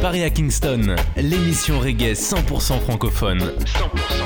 Paris 0.00 0.22
à 0.22 0.30
Kingston, 0.30 0.96
l'émission 1.16 1.78
reggae 1.78 2.14
100% 2.14 2.80
francophone. 2.80 3.38
100% 3.38 3.66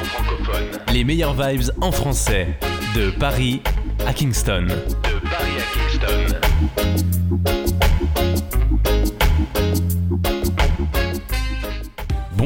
francophone. 0.05 0.65
Les 0.93 1.03
meilleures 1.03 1.35
vibes 1.35 1.71
en 1.81 1.91
français. 1.91 2.57
De 2.95 3.11
Paris 3.11 3.61
à 4.07 4.13
Kingston. 4.13 4.67
De 4.69 5.29
Paris 5.29 5.53
à 5.59 5.75
Kingston. 5.75 7.14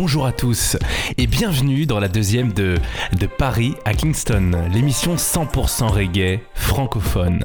Bonjour 0.08 0.24
à 0.24 0.32
tous 0.32 0.78
et 1.18 1.26
bienvenue 1.26 1.84
dans 1.84 2.00
la 2.00 2.08
deuxième 2.08 2.54
de, 2.54 2.76
de 3.20 3.26
Paris 3.26 3.74
à 3.84 3.92
Kingston, 3.92 4.52
l'émission 4.72 5.16
100% 5.16 5.86
reggae 5.88 6.40
francophone. 6.54 7.42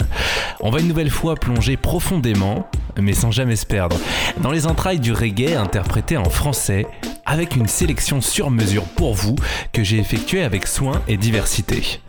On 0.62 0.70
va 0.70 0.80
une 0.80 0.88
nouvelle 0.88 1.10
fois 1.10 1.36
plonger 1.36 1.76
profondément, 1.76 2.66
mais 2.98 3.12
sans 3.12 3.32
jamais 3.32 3.58
se 3.58 3.66
perdre, 3.66 3.98
dans 4.42 4.52
les 4.52 4.66
entrailles 4.66 5.02
du 5.02 5.12
reggae 5.12 5.58
interprété 5.58 6.16
en 6.16 6.30
français 6.30 6.88
avec 7.26 7.58
une 7.58 7.68
sélection 7.68 8.22
sur 8.22 8.50
mesure 8.50 8.86
pour 8.86 9.14
vous 9.14 9.36
que 9.74 9.84
j'ai 9.84 9.98
effectuée 9.98 10.44
avec 10.44 10.66
soin 10.66 11.02
et 11.10 11.18
diversité. 11.18 12.00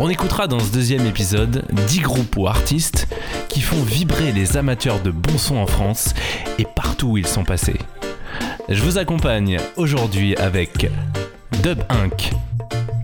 On 0.00 0.08
écoutera 0.08 0.48
dans 0.48 0.58
ce 0.58 0.72
deuxième 0.72 1.06
épisode 1.06 1.66
10 1.86 2.00
groupes 2.00 2.36
ou 2.36 2.48
artistes 2.48 3.06
qui 3.48 3.60
font 3.60 3.80
vibrer 3.84 4.32
les 4.32 4.56
amateurs 4.56 5.00
de 5.00 5.12
bon 5.12 5.38
son 5.38 5.54
en 5.58 5.68
France 5.68 6.14
et 6.58 6.66
partout 6.74 7.10
où 7.10 7.16
ils 7.16 7.28
sont 7.28 7.44
passés. 7.44 7.78
Je 8.68 8.82
vous 8.82 8.96
accompagne 8.96 9.58
aujourd'hui 9.76 10.34
avec 10.36 10.90
Dub 11.62 11.80
Inc., 11.90 12.32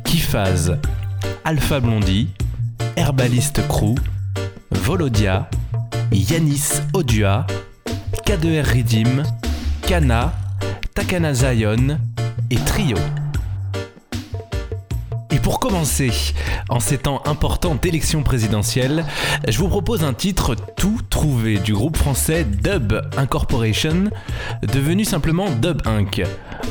Kifaz, 0.05 0.79
Alpha 1.45 1.81
Blondie, 1.81 2.29
Herbaliste 2.97 3.67
Crew, 3.69 3.95
Volodia, 4.71 5.51
Yanis 6.13 6.81
Odua, 6.95 7.47
K2R 8.27 8.65
Ridim, 8.65 9.23
Kana, 9.83 10.33
Takana 10.95 11.35
Zion 11.35 11.99
et 12.51 12.57
Trio. 12.57 12.97
Pour 15.51 15.59
commencer, 15.59 16.13
en 16.69 16.79
ces 16.79 16.97
temps 16.97 17.23
importants 17.27 17.75
d'élection 17.75 18.23
présidentielle, 18.23 19.05
je 19.49 19.59
vous 19.59 19.67
propose 19.67 20.05
un 20.05 20.13
titre 20.13 20.55
tout 20.55 21.01
trouvé 21.11 21.59
du 21.59 21.73
groupe 21.73 21.97
français 21.97 22.45
Dub 22.45 22.93
Incorporation, 23.17 24.11
devenu 24.63 25.05
simplement 25.05 25.51
Dub 25.51 25.83
Inc. 25.89 26.23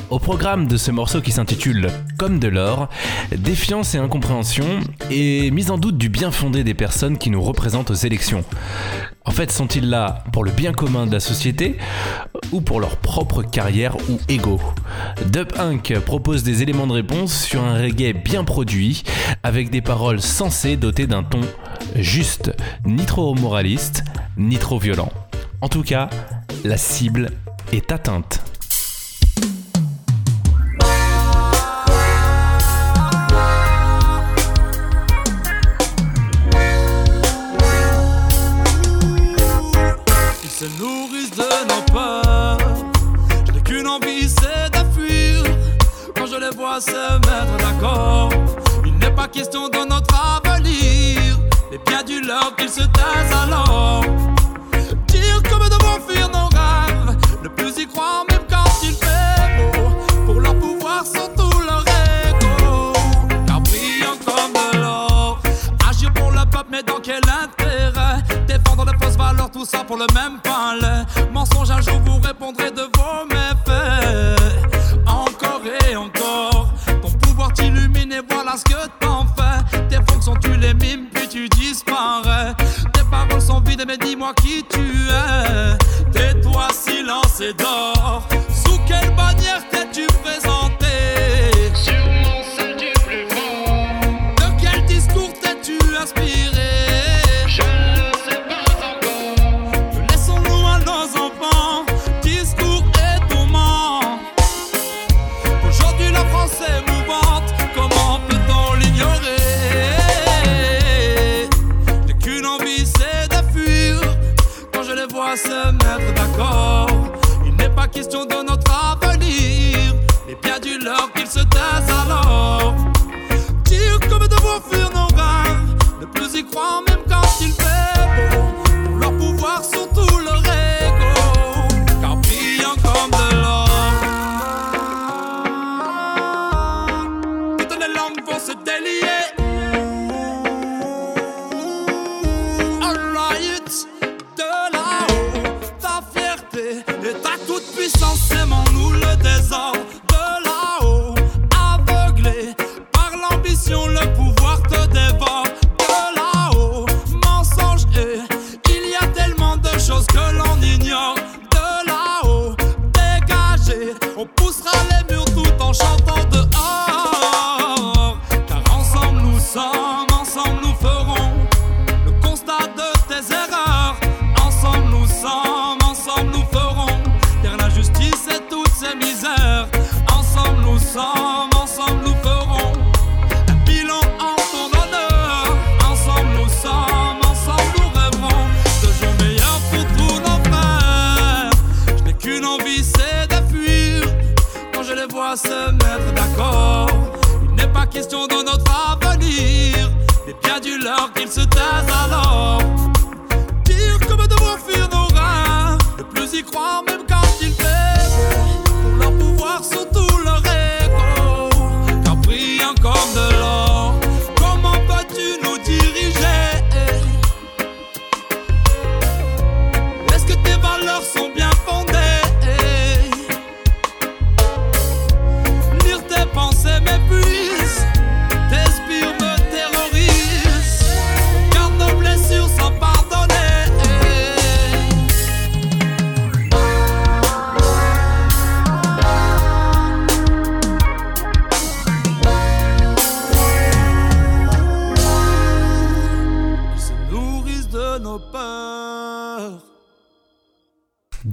Au 0.09 0.19
programme 0.19 0.67
de 0.67 0.77
ce 0.77 0.91
morceau 0.91 1.21
qui 1.21 1.31
s'intitule 1.31 1.89
Comme 2.17 2.39
de 2.39 2.47
l'or, 2.47 2.89
défiance 3.35 3.95
et 3.95 3.97
incompréhension 3.97 4.65
et 5.11 5.51
mise 5.51 5.71
en 5.71 5.77
doute 5.77 5.97
du 5.97 6.09
bien 6.09 6.31
fondé 6.31 6.63
des 6.63 6.73
personnes 6.73 7.17
qui 7.17 7.29
nous 7.29 7.41
représentent 7.41 7.91
aux 7.91 7.95
élections. 7.95 8.43
En 9.25 9.31
fait, 9.31 9.51
sont-ils 9.51 9.87
là 9.87 10.23
pour 10.33 10.43
le 10.43 10.51
bien 10.51 10.71
commun 10.71 11.05
de 11.05 11.11
la 11.11 11.19
société 11.19 11.77
ou 12.51 12.61
pour 12.61 12.79
leur 12.79 12.97
propre 12.97 13.43
carrière 13.43 13.95
ou 14.09 14.19
ego? 14.27 14.59
Dub 15.27 15.49
Inc. 15.59 15.93
propose 15.99 16.41
des 16.43 16.63
éléments 16.63 16.87
de 16.87 16.93
réponse 16.93 17.33
sur 17.33 17.63
un 17.63 17.75
reggae 17.79 18.13
bien 18.13 18.43
produit, 18.43 19.03
avec 19.43 19.69
des 19.69 19.81
paroles 19.81 20.21
sensées 20.21 20.77
dotées 20.77 21.07
d'un 21.07 21.23
ton 21.23 21.41
juste, 21.95 22.51
ni 22.85 23.05
trop 23.05 23.35
moraliste, 23.35 24.03
ni 24.37 24.57
trop 24.57 24.79
violent. 24.79 25.11
En 25.61 25.69
tout 25.69 25.83
cas, 25.83 26.09
la 26.63 26.77
cible 26.77 27.29
est 27.71 27.91
atteinte. 27.91 28.48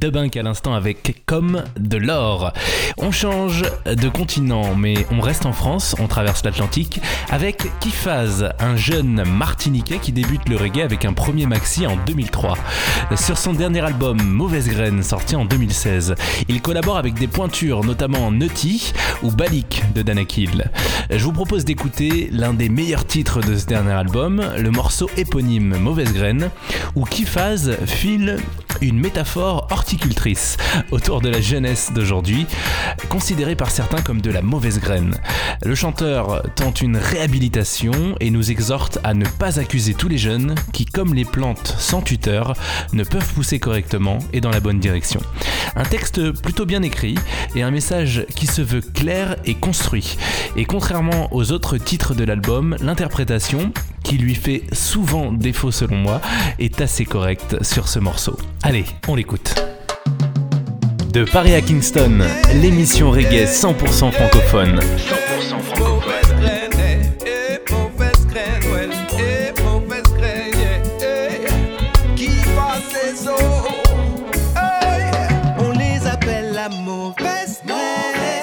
Debunk 0.07 0.37
à 0.37 0.43
l'instant 0.45 0.73
avec 0.73 1.25
Comme 1.27 1.65
de 1.81 1.97
l'or. 1.97 2.53
On 2.97 3.11
change 3.11 3.65
de 3.87 4.09
continent, 4.09 4.77
mais 4.77 5.05
on 5.11 5.21
reste 5.21 5.47
en 5.47 5.53
France, 5.53 5.97
on 5.99 6.07
traverse 6.07 6.45
l'Atlantique 6.45 7.01
avec 7.29 7.67
Kifaz, 7.81 8.51
un 8.61 8.77
jeune 8.77 9.25
martiniquais 9.25 9.99
qui 9.99 10.13
débute 10.13 10.49
le 10.49 10.57
reggae 10.57 10.83
avec 10.83 11.05
un 11.05 11.13
premier 11.13 11.47
maxi 11.47 11.89
en 11.89 11.97
2003. 12.07 12.57
Sur 13.17 13.37
son 13.37 13.53
dernier 13.53 13.81
album 13.81 14.23
Mauvaise 14.23 14.69
Graine, 14.69 15.03
sorti 15.03 15.35
en 15.35 15.45
2016, 15.45 16.15
il 16.49 16.63
collabore 16.63 16.99
avec 16.99 17.15
des 17.15 17.27
pointures, 17.27 17.83
notamment 17.83 18.31
Nutty 18.31 18.93
ou 19.25 19.33
Balik 19.33 19.83
de 19.97 20.03
Danakil. 20.03 20.71
Je 21.11 21.25
vous 21.25 21.33
propose 21.33 21.65
d'écouter 21.65 22.29
l'un 22.31 22.55
des 22.55 22.69
meilleurs 22.69 23.07
titres 23.07 23.41
de 23.41 23.57
ce 23.57 23.67
dernier 23.67 23.91
album, 23.91 24.41
le 24.57 24.71
morceau 24.71 25.11
éponyme 25.17 25.77
Mauvaise 25.79 26.13
Graine, 26.13 26.51
où 26.95 27.05
Kifaz 27.05 27.73
file 27.87 28.37
une 28.81 29.01
métaphore 29.01 29.67
autour 30.91 31.21
de 31.21 31.29
la 31.29 31.41
jeunesse 31.41 31.93
d'aujourd'hui, 31.95 32.47
considérée 33.09 33.57
par 33.57 33.71
certains 33.71 34.03
comme 34.03 34.21
de 34.21 34.31
la 34.31 34.43
mauvaise 34.43 34.81
graine. 34.81 35.17
Le 35.65 35.75
chanteur 35.75 36.43
tente 36.55 36.83
une 36.83 36.97
réhabilitation 36.97 38.17
et 38.21 38.31
nous 38.31 38.51
exhorte 38.51 38.99
à 39.05 39.15
ne 39.15 39.25
pas 39.25 39.59
accuser 39.59 39.95
tous 39.95 40.09
les 40.09 40.19
jeunes 40.19 40.55
qui, 40.73 40.85
comme 40.85 41.15
les 41.15 41.25
plantes 41.25 41.75
sans 41.79 42.03
tuteur, 42.03 42.55
ne 42.93 43.05
peuvent 43.05 43.33
pousser 43.35 43.59
correctement 43.59 44.19
et 44.33 44.41
dans 44.41 44.51
la 44.51 44.61
bonne 44.61 44.81
direction. 44.81 45.21
Un 45.77 45.85
texte 45.85 46.33
plutôt 46.33 46.67
bien 46.67 46.83
écrit 46.83 47.17
et 47.55 47.63
un 47.63 47.71
message 47.71 48.27
qui 48.35 48.47
se 48.47 48.63
veut 48.63 48.81
clair 48.81 49.37
et 49.45 49.55
construit. 49.55 50.17
Et 50.57 50.65
contrairement 50.65 51.29
aux 51.33 51.53
autres 51.53 51.79
titres 51.79 52.15
de 52.15 52.25
l'album, 52.25 52.77
l'interprétation, 52.81 53.73
qui 54.03 54.19
lui 54.19 54.35
fait 54.35 54.63
souvent 54.73 55.33
défaut 55.33 55.71
selon 55.71 55.97
moi, 55.97 56.21
est 56.59 56.81
assez 56.81 57.05
correcte 57.05 57.63
sur 57.65 57.89
ce 57.89 57.99
morceau. 57.99 58.39
Allez, 58.63 58.85
on 59.09 59.15
l'écoute. 59.15 59.55
De 61.17 61.25
Paris 61.25 61.55
à 61.55 61.63
Kingston, 61.63 62.19
l'émission 62.61 63.11
reggae 63.11 63.47
100% 63.47 64.13
francophone. 64.13 64.81
100% 64.81 65.63
francophone. 65.63 66.11
Mauvaise 76.85 76.85
mauvaise 76.85 77.63
mauvaise 77.63 77.63
mauvaise 77.65 78.37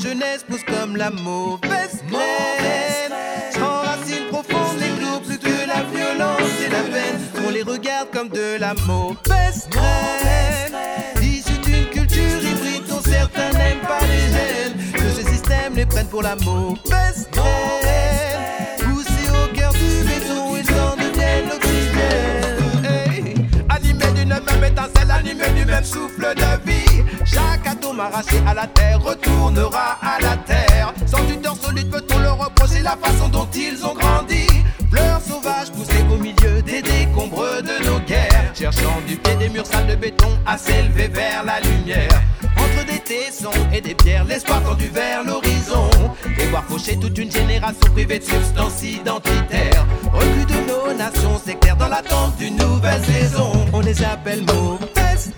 jeunesse 0.00 0.44
pousse 0.48 0.62
comme 0.64 0.96
la 0.96 1.10
mauvaise 1.10 2.02
graine, 2.08 3.12
sans 3.50 3.80
racines 3.80 4.26
profondes, 4.30 4.78
les 4.78 4.90
clous 4.98 5.37
la 5.78 5.84
violence 5.84 6.60
et 6.64 6.70
la 6.70 6.82
peine. 6.82 7.20
On 7.46 7.50
les 7.50 7.62
regarde 7.62 8.08
comme 8.12 8.28
de 8.28 8.58
la 8.58 8.74
mauvaise 8.86 9.68
graine. 9.70 10.74
Issus 11.22 11.58
d'une 11.64 11.86
culture 11.86 12.42
hybride 12.42 12.86
dont 12.88 13.02
certains 13.02 13.50
n'aiment 13.56 13.86
pas 13.86 14.00
les 14.12 14.26
gènes. 14.34 14.92
Que 14.92 15.08
ce 15.10 15.22
système 15.30 15.74
les 15.76 15.86
prenne 15.86 16.08
pour 16.08 16.22
la 16.22 16.34
mauvaise 16.36 17.28
graine. 17.32 18.40
Poussés 18.78 19.30
au 19.30 19.54
cœur 19.54 19.72
du 19.72 19.90
béton, 20.08 20.56
ils 20.56 20.72
en 20.80 20.96
deviennent 20.96 21.48
l'oxygène. 21.48 22.84
Hey. 22.84 23.34
Animés 23.68 24.12
d'une 24.14 24.28
même 24.28 24.64
étincelle, 24.64 25.10
animés 25.10 25.50
du 25.56 25.64
même 25.64 25.84
souffle 25.84 26.34
de 26.34 26.70
vie. 26.70 27.04
Chaque 27.24 27.66
atome 27.66 28.00
arraché 28.00 28.42
à 28.46 28.54
la 28.54 28.66
terre 28.66 29.00
retournera 29.00 29.98
à 30.02 30.20
la 30.20 30.36
terre. 30.38 30.92
Sans 31.06 31.24
tuteur 31.26 31.56
solide, 31.56 31.90
peut-on 31.90 32.18
leur 32.18 32.38
reprocher 32.38 32.80
la 32.82 32.96
façon 32.96 33.28
dont 33.28 33.48
ils 33.54 33.84
ont 33.84 33.94
grandi? 33.94 34.57
Fleurs 34.90 35.20
sauvages 35.20 35.70
poussées 35.70 36.04
au 36.10 36.16
milieu 36.16 36.62
des 36.62 36.80
décombres 36.80 37.62
de 37.62 37.84
nos 37.84 38.00
guerres. 38.00 38.52
Cherchant 38.54 39.00
du 39.06 39.16
pied 39.16 39.36
des 39.36 39.48
murs 39.48 39.66
sales 39.66 39.86
de 39.86 39.96
béton 39.96 40.28
à 40.46 40.56
s'élever 40.56 41.08
vers 41.08 41.44
la 41.44 41.60
lumière. 41.60 42.22
Entre 42.56 42.86
des 42.86 42.98
tessons 43.00 43.50
et 43.72 43.80
des 43.80 43.94
pierres, 43.94 44.24
l'espoir 44.24 44.62
tendu 44.62 44.88
vers 44.88 45.24
l'horizon. 45.24 45.90
Et 46.38 46.46
voir 46.46 46.64
faucher 46.64 46.96
toute 46.98 47.18
une 47.18 47.30
génération 47.30 47.90
privée 47.92 48.18
de 48.18 48.24
substances 48.24 48.82
identitaires. 48.82 49.86
Recul 50.12 50.46
de 50.46 50.68
nos 50.68 50.94
nations 50.94 51.38
sectaires 51.38 51.76
dans 51.76 51.88
l'attente 51.88 52.36
d'une 52.38 52.56
nouvelle 52.56 53.04
saison. 53.04 53.52
On 53.72 53.80
les 53.80 54.02
appelle 54.02 54.44
mauvaises. 54.44 55.32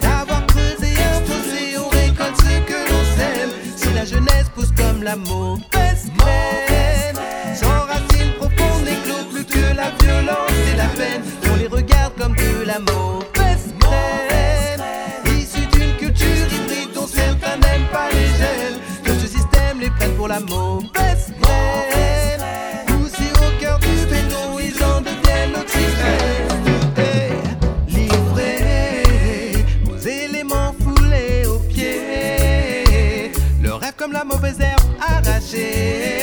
D'avoir 0.00 0.44
creusé, 0.46 0.92
imposé, 1.14 1.78
on 1.78 1.88
récolte 1.88 2.36
ce 2.36 2.58
que 2.66 2.90
l'on 2.90 3.04
sème. 3.16 3.50
Si 3.76 3.92
la 3.94 4.04
jeunesse 4.04 4.48
pousse 4.54 4.72
comme 4.76 5.02
la 5.02 5.14
mauvaise 5.16 6.10
la 12.72 12.78
mauvaise 12.78 13.74
d'une 15.72 15.96
culture 15.98 16.46
hybride 16.54 16.92
dont 16.94 17.06
certains 17.06 17.56
n'aiment 17.58 17.88
pas 17.92 18.08
les 18.10 18.28
gènes. 18.38 18.80
Que 19.04 19.12
ce 19.12 19.26
système 19.26 19.80
les 19.80 19.90
prenne 19.90 20.14
pour 20.14 20.28
la 20.28 20.40
mauvaise 20.40 21.34
graine. 21.40 22.40
Poussés 22.86 23.32
au 23.44 23.60
cœur 23.60 23.78
du 23.78 24.06
béton, 24.06 24.58
ils 24.58 24.82
en 24.82 25.00
deviennent 25.02 25.52
l'oxygène. 25.52 26.48
Livrés 27.88 29.02
aux 29.92 29.98
éléments 29.98 30.74
foulés 30.82 31.46
aux 31.46 31.58
pieds. 31.58 33.32
Le 33.60 33.74
rêve 33.74 33.94
comme 33.98 34.12
la 34.12 34.24
mauvaise 34.24 34.60
herbe 34.60 34.80
arrachée. 35.00 36.21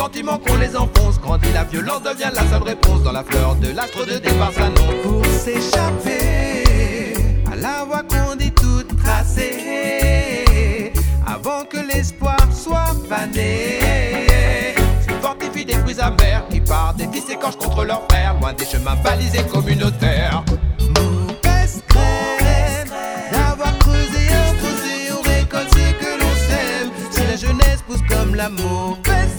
Sentiment 0.00 0.38
qu'on 0.38 0.56
les 0.56 0.74
enfonce 0.76 1.20
grandit, 1.20 1.52
la 1.52 1.64
violence 1.64 2.02
devient 2.02 2.30
la 2.32 2.40
seule 2.48 2.62
réponse. 2.62 3.02
Dans 3.02 3.12
la 3.12 3.22
fleur 3.22 3.54
de 3.56 3.68
l'astre 3.68 4.06
de 4.06 4.14
départ 4.14 4.50
s'annonce. 4.50 4.94
Pour 5.02 5.22
s'échapper 5.26 7.12
à 7.52 7.56
la 7.56 7.84
voie 7.84 8.02
qu'on 8.04 8.34
dit 8.34 8.50
toute 8.52 8.96
tracée. 8.96 10.94
Avant 11.26 11.66
que 11.66 11.76
l'espoir 11.86 12.38
soit 12.50 12.96
fané. 13.10 13.80
Se 15.06 15.12
fortifient 15.20 15.66
des 15.66 15.74
fruits 15.74 16.00
amers 16.00 16.48
qui 16.48 16.60
par 16.60 16.94
des 16.94 17.06
fils 17.08 17.26
s'écorchent 17.26 17.58
contre 17.58 17.84
leurs 17.84 18.06
frères. 18.08 18.36
Loin 18.40 18.54
des 18.54 18.64
chemins 18.64 18.96
balisés 19.04 19.44
communautaires. 19.52 20.42
Mauvaise 20.96 21.82
d'avoir 23.30 23.76
creusé, 23.80 24.30
imposé, 24.48 25.12
on 25.12 25.20
récolte 25.28 25.68
ce 25.74 25.92
que 25.92 26.10
l'on 26.18 26.34
sème. 26.48 26.90
Si 27.10 27.20
la 27.20 27.36
jeunesse 27.36 27.82
pousse 27.86 28.00
comme 28.08 28.34
la 28.34 28.48
mauvaise 28.48 29.29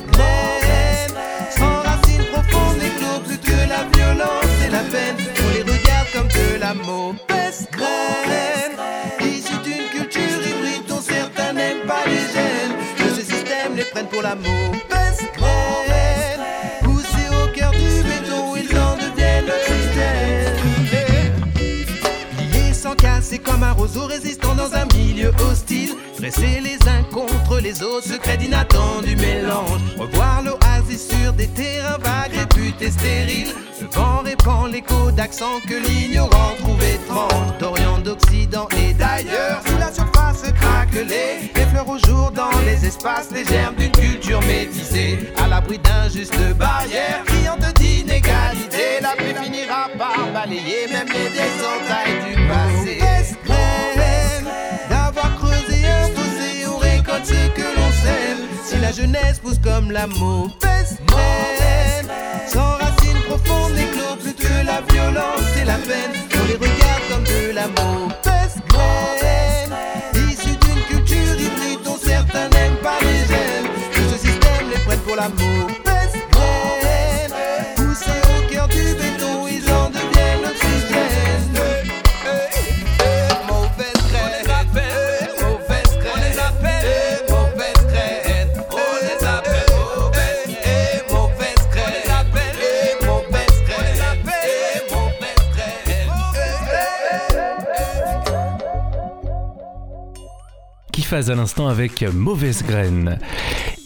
mauvaise 6.92 7.68
graine, 7.72 8.76
issus 9.22 9.62
d'une 9.64 9.88
culture 9.96 10.40
hybride 10.48 10.86
dont 10.88 11.02
certains 11.02 11.54
n'aiment 11.54 11.88
pas 11.88 12.04
les 12.06 12.26
gènes. 12.34 12.76
Que 12.98 13.10
ce 13.16 13.22
système 13.22 13.76
les 13.76 13.86
prenne 13.86 14.08
pour 14.08 14.22
la 14.22 14.36
mauvaise 14.36 15.22
graine, 15.38 16.44
poussés 16.84 17.30
au 17.42 17.48
cœur 17.56 17.72
du 17.72 18.04
béton, 18.10 18.56
ils 18.56 18.78
en 18.78 18.96
deviennent 18.96 19.46
l'oxygène. 19.46 20.56
Liés 22.52 22.74
sans 22.74 22.96
casser 22.96 23.40
comme 23.40 23.64
un 23.64 23.72
roseau 23.72 24.06
résistant 24.06 24.56
dans 24.56 24.74
un 24.74 24.86
milieu 24.98 25.32
hostile. 25.50 25.96
Dressés 26.22 26.62
les 26.62 26.78
uns 26.88 27.02
contre 27.12 27.60
les 27.60 27.82
autres, 27.82 28.06
secret 28.06 28.38
d'inattendu 28.38 29.16
mélange. 29.16 29.82
Revoir 29.98 30.44
l'oasis 30.44 31.10
sur 31.10 31.34
des 31.34 31.48
terrains 31.48 31.98
vagues, 31.98 32.38
réputés 32.38 32.92
stériles. 32.92 33.56
Le 33.82 33.88
vent 33.88 34.22
répand 34.24 34.72
l'écho 34.72 35.10
d'accents 35.10 35.60
que 35.68 35.74
l'ignorant 35.74 36.54
trouve 36.60 36.80
étrange. 36.84 37.58
D'Orient, 37.60 37.98
d'Occident 38.02 38.68
et 38.78 38.94
d'ailleurs, 38.94 39.64
sous 39.66 39.80
la 39.80 39.92
surface 39.92 40.44
craquelée. 40.60 41.50
Les 41.56 41.66
fleurs 41.66 41.90
au 41.90 41.98
jour 41.98 42.30
dans 42.30 42.56
les 42.68 42.86
espaces, 42.86 43.30
les 43.34 43.44
germes 43.44 43.78
d'une 43.78 43.92
culture 43.92 44.42
métissée. 44.42 45.34
À 45.44 45.48
l'abri 45.48 45.80
d'injustes 45.80 46.56
barrières, 46.56 47.24
criantes 47.26 47.74
d'inégalité. 47.80 49.02
La 49.02 49.16
paix 49.16 49.34
finira 49.42 49.90
par 49.98 50.32
balayer 50.32 50.86
même 50.94 51.08
les 51.08 51.32
désentailles 51.32 52.36
du 52.36 52.48
passé. 52.48 53.11
Ce 57.24 57.50
que 57.56 57.62
l'on 57.62 57.92
sème. 58.04 58.42
Si 58.66 58.78
la 58.80 58.92
jeunesse 58.92 59.40
pousse 59.40 59.60
comme 59.64 59.92
la 59.92 60.08
mauvaise 60.08 60.98
graine, 61.08 62.10
sans 62.48 62.78
racines 62.78 63.22
profondes, 63.28 63.78
éclos 63.78 64.16
plus 64.22 64.34
que 64.34 64.66
la 64.66 64.82
violence 64.92 65.50
et 65.62 65.66
la 65.66 65.76
peine. 65.76 66.12
On 66.42 66.48
les 66.48 66.56
regarde 66.56 67.04
comme 67.10 67.24
de 67.24 67.54
la 67.54 67.68
mauvaise 67.68 68.56
graine, 68.70 69.74
issus 70.16 70.58
d'une 70.58 70.84
culture 70.90 71.36
hybride 71.40 71.84
dont 71.84 71.98
certains 72.02 72.50
n'aiment 72.50 72.82
pas 72.82 73.00
les 73.02 73.20
gènes. 73.30 73.70
Que 73.94 74.02
ce 74.12 74.18
système 74.18 74.70
les 74.72 74.80
prenne 74.80 75.00
pour 75.00 75.16
la 75.16 75.30
Eliphaz 101.12 101.30
à 101.30 101.36
l'instant 101.36 101.68
avec 101.68 102.04
Mauvaise 102.04 102.64
Graine. 102.64 103.20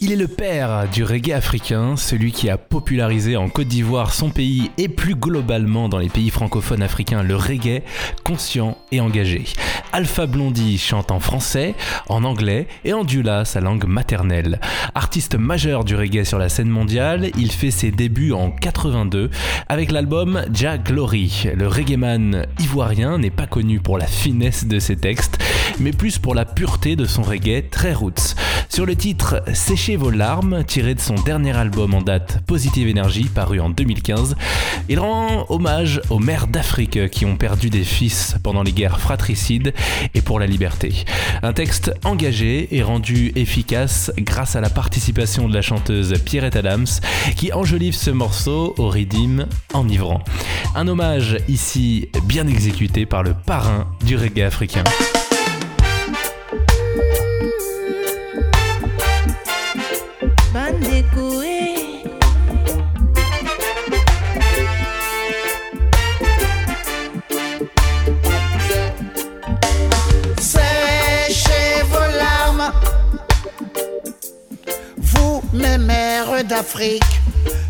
Il 0.06 0.12
est 0.12 0.18
le 0.18 0.28
père 0.28 0.88
du 0.94 1.04
reggae 1.04 1.32
africain, 1.32 1.96
celui 1.98 2.32
qui 2.32 2.48
a 2.52 2.60
popularisé 2.60 3.38
en 3.38 3.50
Côte 3.50 3.70
d'Ivoire 3.70 4.14
son 4.14 4.30
pays 4.30 4.70
et 4.78 4.88
plus 4.88 5.16
globalement 5.16 5.90
dans 5.90 5.98
les 5.98 6.10
pays 6.10 6.30
francophones 6.30 6.84
africains 6.84 7.24
le 7.24 7.36
reggae 7.36 7.82
conscient 8.24 8.78
et 8.92 9.02
engagé. 9.02 9.46
Alpha 9.94 10.28
Blondie 10.28 10.78
chante 10.78 11.10
en 11.10 11.20
français, 11.20 11.74
en 12.08 12.24
anglais 12.24 12.68
et 12.84 12.94
en 12.94 13.04
dula, 13.04 13.46
sa 13.46 13.62
langue 13.62 13.86
maternelle. 13.86 14.60
Artiste 14.94 15.40
majeur 15.40 15.84
du 15.84 15.96
reggae 15.96 16.24
sur 16.24 16.38
la 16.38 16.50
scène 16.50 16.70
mondiale, 16.70 17.32
il 17.36 17.52
fait 17.52 17.72
ses 17.72 17.90
débuts 17.90 18.32
en 18.32 18.52
82 18.52 19.32
avec 19.70 19.92
l'album 19.92 20.44
Jack 20.54 20.84
Glory. 20.84 21.48
Le 21.56 21.68
reggaeman 21.68 22.46
ivoirien 22.60 23.18
n'est 23.18 23.32
pas 23.32 23.48
connu 23.48 23.80
pour 23.80 23.98
la 23.98 24.06
finesse 24.06 24.68
de 24.68 24.78
ses 24.78 24.98
textes, 24.98 25.40
mais 25.80 25.94
plus 25.94 26.20
pour 26.20 26.36
la 26.36 26.46
pureté 26.46 26.96
de 26.96 27.06
son 27.06 27.24
reggae 27.24 27.64
très 27.72 27.94
roots. 27.94 28.36
Sur 28.70 28.86
le 28.86 28.96
titre 28.96 29.42
Vos 29.98 30.12
larmes, 30.12 30.64
tiré 30.66 30.94
de 30.94 31.00
son 31.00 31.16
dernier 31.16 31.56
album 31.56 31.94
en 31.94 32.02
date 32.02 32.40
Positive 32.48 32.90
Energy, 32.90 33.26
paru 33.26 33.62
en 33.62 33.70
2015, 33.70 34.36
il 34.90 35.00
rend 35.00 35.46
hommage 35.50 36.02
aux 36.10 36.20
mères 36.20 36.48
d'Afrique 36.48 37.10
qui 37.10 37.26
ont 37.26 37.38
perdu 37.38 37.70
des 37.70 37.84
fils 37.84 38.36
pendant 38.44 38.62
les 38.62 38.74
guerres 38.74 39.00
fratricides 39.00 39.74
et 40.14 40.22
pour 40.22 40.40
la 40.40 40.48
liberté. 40.48 41.06
Un 41.44 41.54
texte 41.54 41.94
engagé 42.04 42.76
et 42.76 42.84
rendu 42.84 43.32
efficace 43.36 44.12
grâce 44.18 44.56
à 44.56 44.62
la 44.62 44.70
participation 44.70 45.48
de 45.48 45.54
la 45.54 45.62
chanteuse 45.62 46.14
Pierrette 46.26 46.58
Adams 46.58 46.88
qui 47.38 47.54
enjolive 47.54 47.96
ce 47.96 48.12
morceau 48.12 48.76
au 48.78 48.90
rythme 48.90 49.48
enivrant. 49.74 50.22
Un 50.76 50.88
hommage 50.88 51.38
ici 51.48 52.10
bien 52.26 52.48
exécuté 52.48 53.06
par 53.06 53.24
le 53.24 53.34
parrain 53.34 53.88
du 54.06 54.18
reggae 54.18 54.42
africain. 54.42 54.84
d'Afrique. 76.48 77.04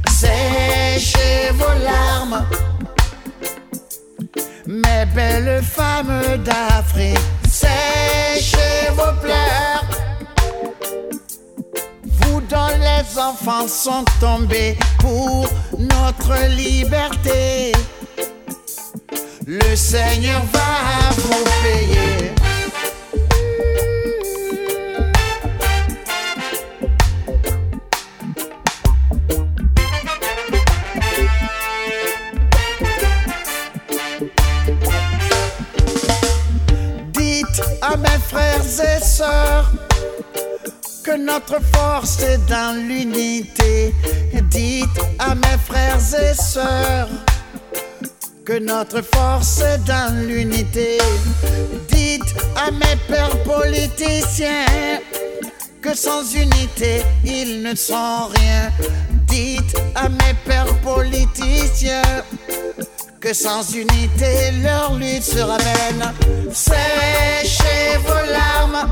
Séchez 0.10 1.52
vos 1.54 1.84
larmes, 1.84 2.46
mes 4.66 5.06
belles 5.14 5.62
femmes 5.64 6.22
d'Afrique. 6.44 7.18
Séchez 7.50 8.90
vos 8.92 9.14
pleurs, 9.22 9.86
vous 12.04 12.42
dont 12.42 12.74
les 12.80 13.20
enfants 13.20 13.68
sont 13.68 14.06
tombés 14.20 14.78
pour 15.00 15.48
notre 15.78 16.48
liberté. 16.50 17.72
Le 19.48 19.76
Seigneur 19.76 20.42
va 20.52 21.12
vous 21.18 21.44
payer. 21.64 22.35
Notre 41.36 41.62
force 41.74 42.22
est 42.22 42.38
dans 42.48 42.78
l'unité. 42.88 43.94
Dites 44.50 45.00
à 45.20 45.36
mes 45.36 45.58
frères 45.66 46.00
et 46.22 46.34
sœurs 46.34 47.10
que 48.46 48.58
notre 48.58 49.02
force 49.02 49.60
est 49.60 49.80
dans 49.80 50.16
l'unité. 50.28 50.98
Dites 51.90 52.34
à 52.56 52.72
mes 52.72 52.96
pères 53.10 53.38
politiciens 53.44 55.02
que 55.82 55.94
sans 55.94 56.24
unité, 56.34 57.04
ils 57.26 57.62
ne 57.64 57.76
sont 57.76 58.30
rien. 58.40 58.72
Dites 59.28 59.76
à 59.96 60.08
mes 60.08 60.36
pères 60.46 60.78
politiciens 60.84 62.24
que 63.20 63.34
sans 63.34 63.74
unité, 63.74 64.52
leur 64.64 64.94
lutte 64.94 65.24
sera 65.24 65.58
vaine. 65.58 66.14
Séchez 66.54 67.98
vos 68.06 68.32
larmes, 68.32 68.90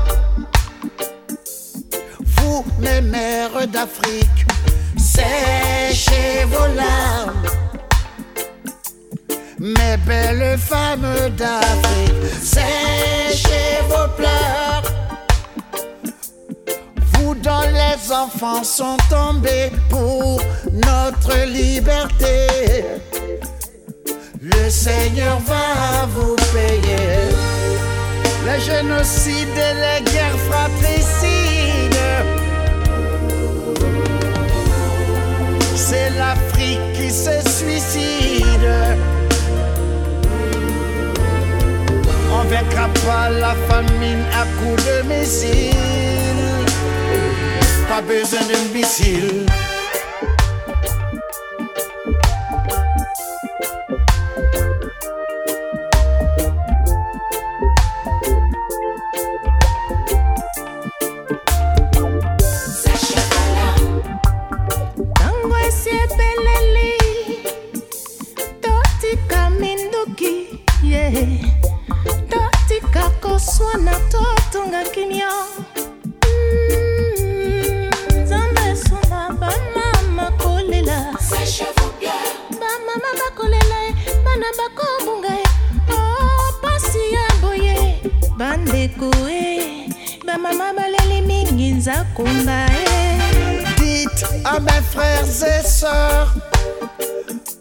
mes 2.78 3.00
mères 3.00 3.66
d'Afrique. 3.68 4.46
Séchez 4.96 6.44
vos 6.50 6.74
larmes, 6.74 7.42
mes 9.58 9.96
belles 10.06 10.58
femmes 10.58 11.30
d'Afrique. 11.36 12.32
Séchez 12.42 13.80
vos 13.88 14.08
pleurs, 14.16 14.82
vous 17.12 17.34
dont 17.34 17.68
les 17.72 18.12
enfants 18.12 18.64
sont 18.64 18.96
tombés 19.08 19.70
pour 19.88 20.40
notre 20.72 21.46
liberté. 21.46 22.46
Le 24.40 24.68
Seigneur 24.68 25.38
va 25.40 26.06
vous 26.14 26.36
payer. 26.52 27.30
Le 28.46 28.60
génocide 28.60 29.56
et 29.56 29.74
les 29.74 30.10
guerres 30.10 30.38
fratricides. 30.50 31.53
C'est 35.94 36.10
l'Afrique 36.18 36.92
qui 36.94 37.08
se 37.08 37.36
suicide. 37.48 38.68
On 42.32 42.42
vaincra 42.48 42.88
pas 43.06 43.30
la 43.30 43.54
famine 43.68 44.24
à 44.32 44.44
coups 44.58 44.84
de 44.84 45.02
missiles. 45.08 45.70
Pas 47.88 48.02
besoin 48.02 48.40
de 48.40 48.76
missiles. 48.76 49.46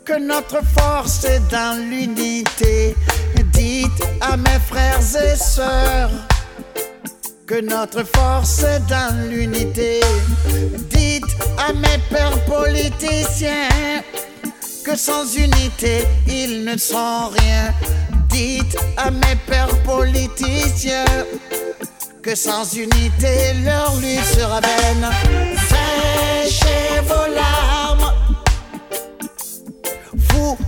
Que 0.06 0.20
notre 0.20 0.62
force 0.77 1.25
est 1.25 1.42
dans 1.51 1.77
l'unité. 1.89 2.96
Dites 3.51 4.03
à 4.22 4.38
mes 4.38 4.60
frères 4.68 5.00
et 5.00 5.36
sœurs 5.36 6.12
que 7.46 7.60
notre 7.62 8.03
force 8.15 8.63
est 8.63 8.82
dans 8.88 9.30
l'unité. 9.30 10.00
Dites 10.89 11.36
à 11.58 11.74
mes 11.74 12.00
pères 12.10 12.44
politiciens 12.46 14.01
que 14.86 14.96
sans 14.96 15.36
unité, 15.36 16.06
ils 16.27 16.63
ne 16.63 16.77
sont 16.77 17.30
rien. 17.38 17.74
Dites 18.30 18.77
à 18.98 19.12
mes 19.12 19.36
pères 19.48 19.77
politiciens 19.84 21.06
que 22.22 22.36
sans 22.36 22.74
unité, 22.74 23.53
leur 23.65 23.96
lutte 23.98 24.25
sera 24.25 24.62
vaine. 24.62 25.10
Séchez 25.70 27.01
vos 27.08 27.34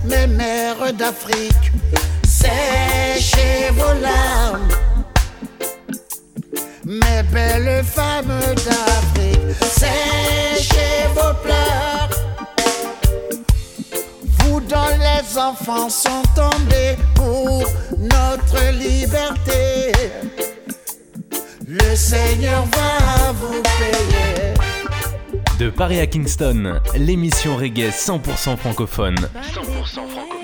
mes 0.06 0.26
mères 0.26 0.92
d'Afrique. 0.92 1.72
Séchez 2.24 3.70
vos 3.72 4.00
larmes, 4.00 4.68
mes 6.84 7.22
belles 7.32 7.84
femmes 7.84 8.40
d'Afrique. 8.64 9.56
Séchez 9.62 11.06
vos 11.14 11.34
pleurs, 11.42 12.10
vous 14.38 14.60
dont 14.60 14.96
les 14.98 15.38
enfants 15.38 15.88
sont 15.88 16.22
tombés 16.34 16.96
pour 17.14 17.64
notre 17.98 18.72
liberté. 18.72 19.92
le 21.66 21.96
Seigneur 21.96 22.64
va 22.72 23.32
vous 23.32 23.62
payer. 23.62 24.45
De 25.58 25.70
Paris 25.70 26.00
à 26.00 26.06
Kingston, 26.06 26.80
l'émission 26.98 27.56
reggae 27.56 27.88
100% 27.88 28.58
francophone. 28.58 29.14
100% 29.14 30.06
francophone. 30.06 30.36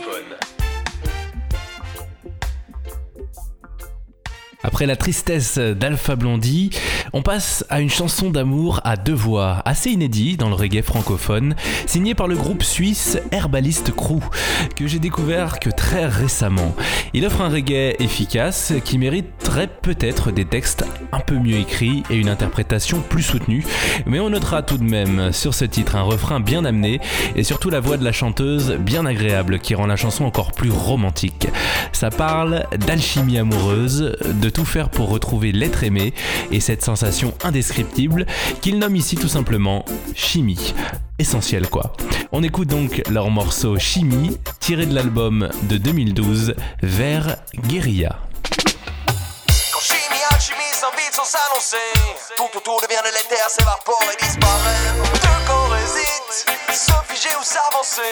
Après 4.62 4.86
la 4.86 4.96
tristesse 4.96 5.58
d'Alpha 5.58 6.16
Blondie, 6.16 6.70
on 7.12 7.22
passe 7.22 7.64
à 7.68 7.80
une 7.80 7.90
chanson 7.90 8.30
d'amour 8.30 8.80
à 8.84 8.96
deux 8.96 9.12
voix, 9.12 9.60
assez 9.66 9.90
inédit 9.90 10.38
dans 10.38 10.48
le 10.48 10.54
reggae 10.54 10.82
francophone, 10.82 11.54
signée 11.86 12.14
par 12.14 12.26
le 12.26 12.36
groupe 12.36 12.62
suisse 12.62 13.18
Herbalist 13.30 13.94
Crew, 13.94 14.20
que 14.76 14.86
j'ai 14.86 14.98
découvert 14.98 15.60
que 15.60 15.68
très 15.68 16.06
récemment. 16.06 16.74
Il 17.12 17.26
offre 17.26 17.42
un 17.42 17.50
reggae 17.50 17.96
efficace 17.98 18.72
qui 18.84 18.96
mériterait 18.96 19.68
peut-être 19.82 20.30
des 20.30 20.46
textes 20.46 20.86
un 21.12 21.20
peu 21.20 21.34
mieux 21.34 21.56
écrits 21.56 22.02
et 22.08 22.16
une 22.16 22.30
interprétation 22.30 23.00
plus 23.00 23.22
soutenue, 23.22 23.64
mais 24.06 24.18
on 24.18 24.30
notera 24.30 24.62
tout 24.62 24.78
de 24.78 24.84
même 24.84 25.32
sur 25.32 25.52
ce 25.52 25.66
titre 25.66 25.96
un 25.96 26.02
refrain 26.02 26.40
bien 26.40 26.64
amené 26.64 27.00
et 27.36 27.44
surtout 27.44 27.68
la 27.68 27.80
voix 27.80 27.98
de 27.98 28.04
la 28.04 28.12
chanteuse 28.12 28.72
bien 28.72 29.04
agréable 29.04 29.58
qui 29.58 29.74
rend 29.74 29.86
la 29.86 29.96
chanson 29.96 30.24
encore 30.24 30.52
plus 30.52 30.70
romantique. 30.70 31.48
Ça 31.92 32.08
parle 32.08 32.64
d'alchimie 32.86 33.36
amoureuse, 33.36 34.16
de 34.24 34.48
tout 34.48 34.64
faire 34.64 34.88
pour 34.88 35.10
retrouver 35.10 35.52
l'être 35.52 35.84
aimé 35.84 36.14
et 36.50 36.60
cette 36.60 36.82
sensation 36.82 37.01
indescriptible 37.44 38.26
qu'il 38.60 38.78
nomme 38.78 38.96
ici 38.96 39.16
tout 39.16 39.28
simplement 39.28 39.84
chimie. 40.14 40.74
Essentiel 41.18 41.68
quoi. 41.68 41.92
On 42.32 42.42
écoute 42.42 42.68
donc 42.68 43.02
leur 43.10 43.30
morceau 43.30 43.78
Chimie, 43.78 44.38
tiré 44.60 44.86
de 44.86 44.94
l'album 44.94 45.48
de 45.62 45.76
2012 45.76 46.54
vers 46.82 47.36
Guérilla. 47.66 48.18
Quand 49.72 49.80
chimie, 49.80 50.22
alchimie 50.30 50.72
s'invite 50.72 51.12
sans 51.12 51.24
s'annoncer 51.24 51.76
Tout 52.36 52.56
autour 52.56 52.80
devient 52.82 53.02
de 53.04 53.14
l'éther, 53.14 53.48
s'évapore 53.48 54.02
et 54.12 54.24
disparaît 54.24 54.92
Deux 55.14 55.46
corps 55.46 55.76
hésitent, 55.76 56.46
se 56.72 56.92
figer 57.12 57.34
ou 57.38 57.44
s'avancer 57.44 58.02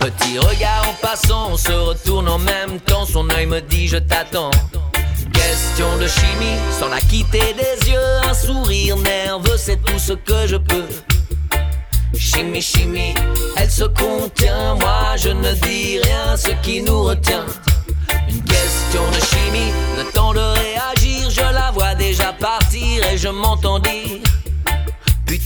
Petit 0.00 0.38
regard 0.38 0.88
en 0.88 1.06
passant, 1.06 1.50
on 1.52 1.56
se 1.56 1.72
retourne 1.72 2.28
en 2.28 2.38
même 2.38 2.80
temps. 2.80 3.04
Son 3.04 3.28
œil 3.30 3.46
me 3.46 3.60
dit 3.60 3.86
je 3.86 3.98
t'attends. 3.98 4.50
Question 5.32 5.98
de 5.98 6.06
chimie, 6.06 6.58
sans 6.78 6.88
la 6.88 7.00
quitter 7.00 7.54
des 7.54 7.90
yeux. 7.90 8.16
Un 8.28 8.34
sourire 8.34 8.96
nerveux, 8.96 9.56
c'est 9.56 9.82
tout 9.84 9.98
ce 9.98 10.14
que 10.14 10.46
je 10.46 10.56
peux. 10.56 10.86
Chimie, 12.14 12.62
chimie, 12.62 13.14
elle 13.56 13.70
se 13.70 13.84
contient. 13.84 14.74
Moi 14.76 15.16
je 15.16 15.28
ne 15.28 15.52
dis 15.52 15.98
rien, 16.02 16.36
ce 16.36 16.50
qui 16.62 16.82
nous 16.82 17.02
retient. 17.02 17.46
Une 18.28 18.42
question 18.42 19.02
de 19.10 19.20
chimie, 19.20 19.72
le 19.98 20.04
temps 20.12 20.32
de 20.32 20.40
réagir. 20.40 21.30
Je 21.30 21.40
la 21.40 21.70
vois 21.72 21.94
déjà 21.94 22.32
partir 22.32 23.04
et 23.04 23.18
je 23.18 23.28
m'entends 23.28 23.78
dire. 23.78 24.18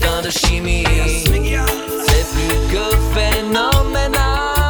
Putain 0.05 0.21
de 0.21 0.29
chimie, 0.29 0.85
c'est 1.25 2.27
plus 2.35 2.59
que 2.71 2.95
phénoménal. 3.15 4.64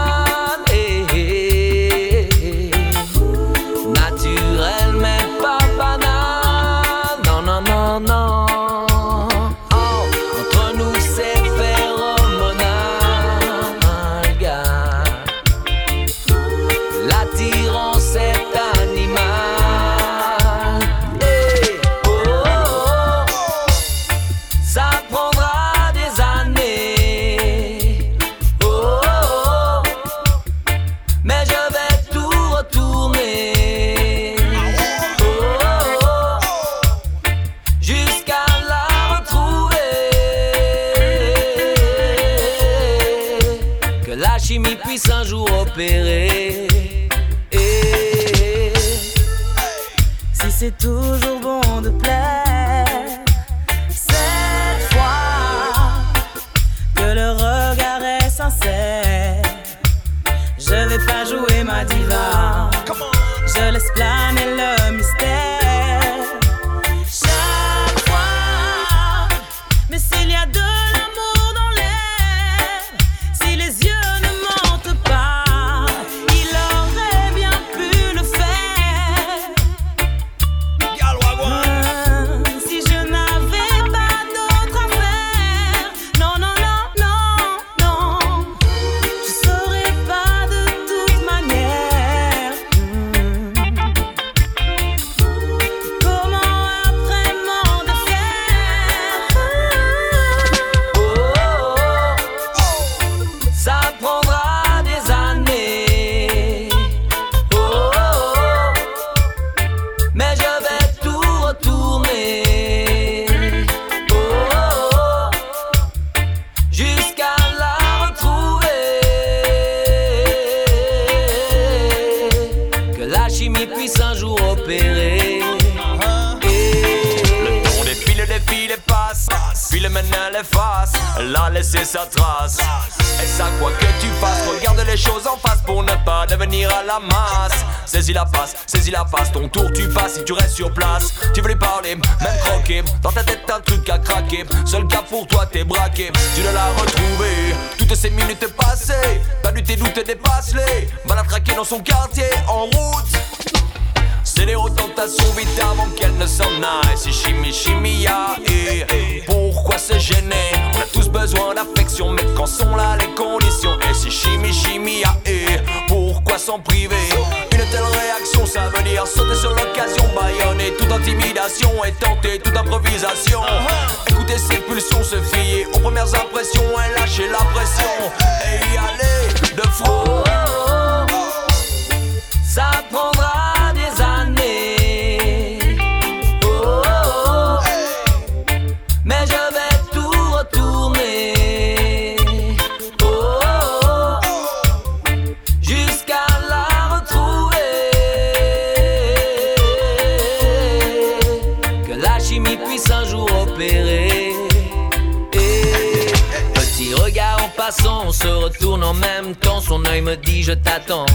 Se 208.14 208.28
retourne 208.28 208.84
en 208.84 208.94
même 208.94 209.34
temps, 209.36 209.60
son 209.60 209.84
œil 209.86 210.00
me 210.00 210.16
dit 210.16 210.42
je 210.42 210.52
t'attends. 210.52 211.06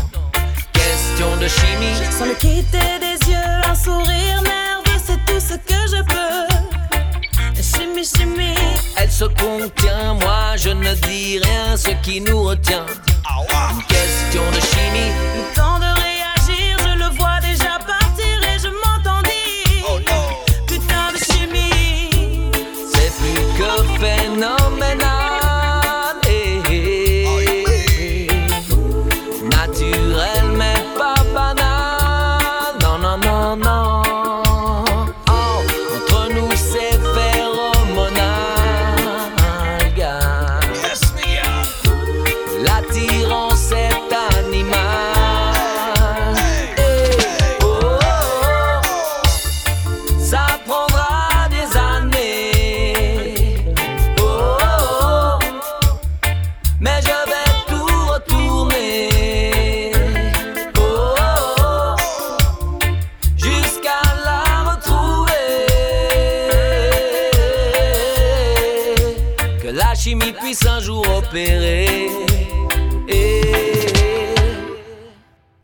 Question 0.74 1.38
de 1.38 1.48
chimie, 1.48 1.96
Sans 2.18 2.26
le 2.26 2.34
quitter 2.36 3.00
des 3.00 3.32
yeux, 3.32 3.56
un 3.66 3.76
sourire 3.76 4.42
nerveux, 4.42 5.02
c'est 5.04 5.24
tout 5.26 5.40
ce 5.40 5.56
que 5.56 5.80
je 5.96 6.02
peux. 6.04 6.48
Chimie, 7.62 8.06
chimie, 8.06 8.56
elle 8.98 9.12
se 9.12 9.26
contient, 9.26 10.14
moi 10.16 10.56
je 10.58 10.70
ne 10.70 10.94
dis 10.96 11.40
rien, 11.40 11.78
ce 11.78 11.92
qui 12.04 12.20
nous 12.22 12.44
retient. 12.44 12.86
Une 13.72 13.84
question 13.84 14.44
de 14.52 14.60
chimie, 14.60 15.12
le 15.38 15.56
temps 15.56 15.80
de 15.80 15.89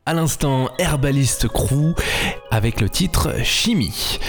À 0.07 0.13
l'instant, 0.13 0.69
Herbaliste 0.77 1.47
Crew 1.47 1.95
avec 2.51 2.79
le 2.79 2.89
titre 2.89 3.43
Chimie. 3.43 4.19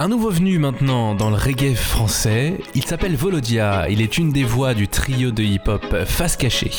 Un 0.00 0.06
nouveau 0.06 0.30
venu 0.30 0.60
maintenant 0.60 1.16
dans 1.16 1.28
le 1.28 1.34
reggae 1.34 1.74
français, 1.74 2.60
il 2.76 2.84
s'appelle 2.84 3.16
Volodia, 3.16 3.88
il 3.90 4.00
est 4.00 4.16
une 4.16 4.30
des 4.30 4.44
voix 4.44 4.72
du 4.72 4.86
trio 4.86 5.32
de 5.32 5.42
hip-hop 5.42 6.04
Face 6.06 6.36
Cachée. 6.36 6.70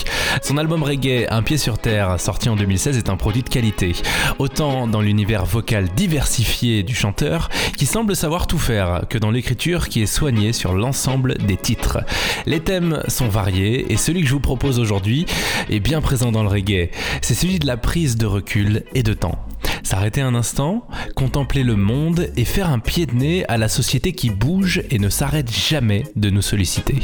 Son 0.41 0.55
album 0.55 0.83
reggae 0.83 1.27
Un 1.29 1.43
pied 1.43 1.57
sur 1.57 1.79
terre, 1.79 2.17
sorti 2.17 2.47
en 2.47 2.55
2016, 2.55 2.97
est 2.97 3.09
un 3.09 3.17
produit 3.17 3.43
de 3.43 3.49
qualité, 3.49 3.91
autant 4.37 4.87
dans 4.87 5.01
l'univers 5.01 5.43
vocal 5.43 5.89
diversifié 5.97 6.81
du 6.81 6.95
chanteur, 6.95 7.49
qui 7.75 7.85
semble 7.85 8.15
savoir 8.15 8.47
tout 8.47 8.57
faire, 8.57 9.01
que 9.09 9.17
dans 9.17 9.31
l'écriture 9.31 9.89
qui 9.89 10.01
est 10.01 10.05
soignée 10.05 10.53
sur 10.53 10.71
l'ensemble 10.71 11.33
des 11.39 11.57
titres. 11.57 11.97
Les 12.45 12.61
thèmes 12.61 13.03
sont 13.09 13.27
variés, 13.27 13.91
et 13.91 13.97
celui 13.97 14.21
que 14.21 14.27
je 14.27 14.33
vous 14.33 14.39
propose 14.39 14.79
aujourd'hui 14.79 15.25
est 15.69 15.81
bien 15.81 15.99
présent 15.99 16.31
dans 16.31 16.43
le 16.43 16.49
reggae, 16.49 16.89
c'est 17.21 17.35
celui 17.35 17.59
de 17.59 17.67
la 17.67 17.75
prise 17.75 18.15
de 18.15 18.25
recul 18.25 18.85
et 18.95 19.03
de 19.03 19.13
temps. 19.13 19.45
S'arrêter 19.83 20.21
un 20.21 20.35
instant, 20.35 20.87
contempler 21.15 21.63
le 21.63 21.75
monde 21.75 22.29
et 22.35 22.45
faire 22.45 22.69
un 22.69 22.79
pied 22.79 23.05
de 23.05 23.13
nez 23.13 23.45
à 23.47 23.57
la 23.57 23.67
société 23.67 24.13
qui 24.13 24.29
bouge 24.29 24.81
et 24.89 24.99
ne 24.99 25.09
s'arrête 25.09 25.51
jamais 25.51 26.03
de 26.15 26.29
nous 26.29 26.41
solliciter. 26.41 26.99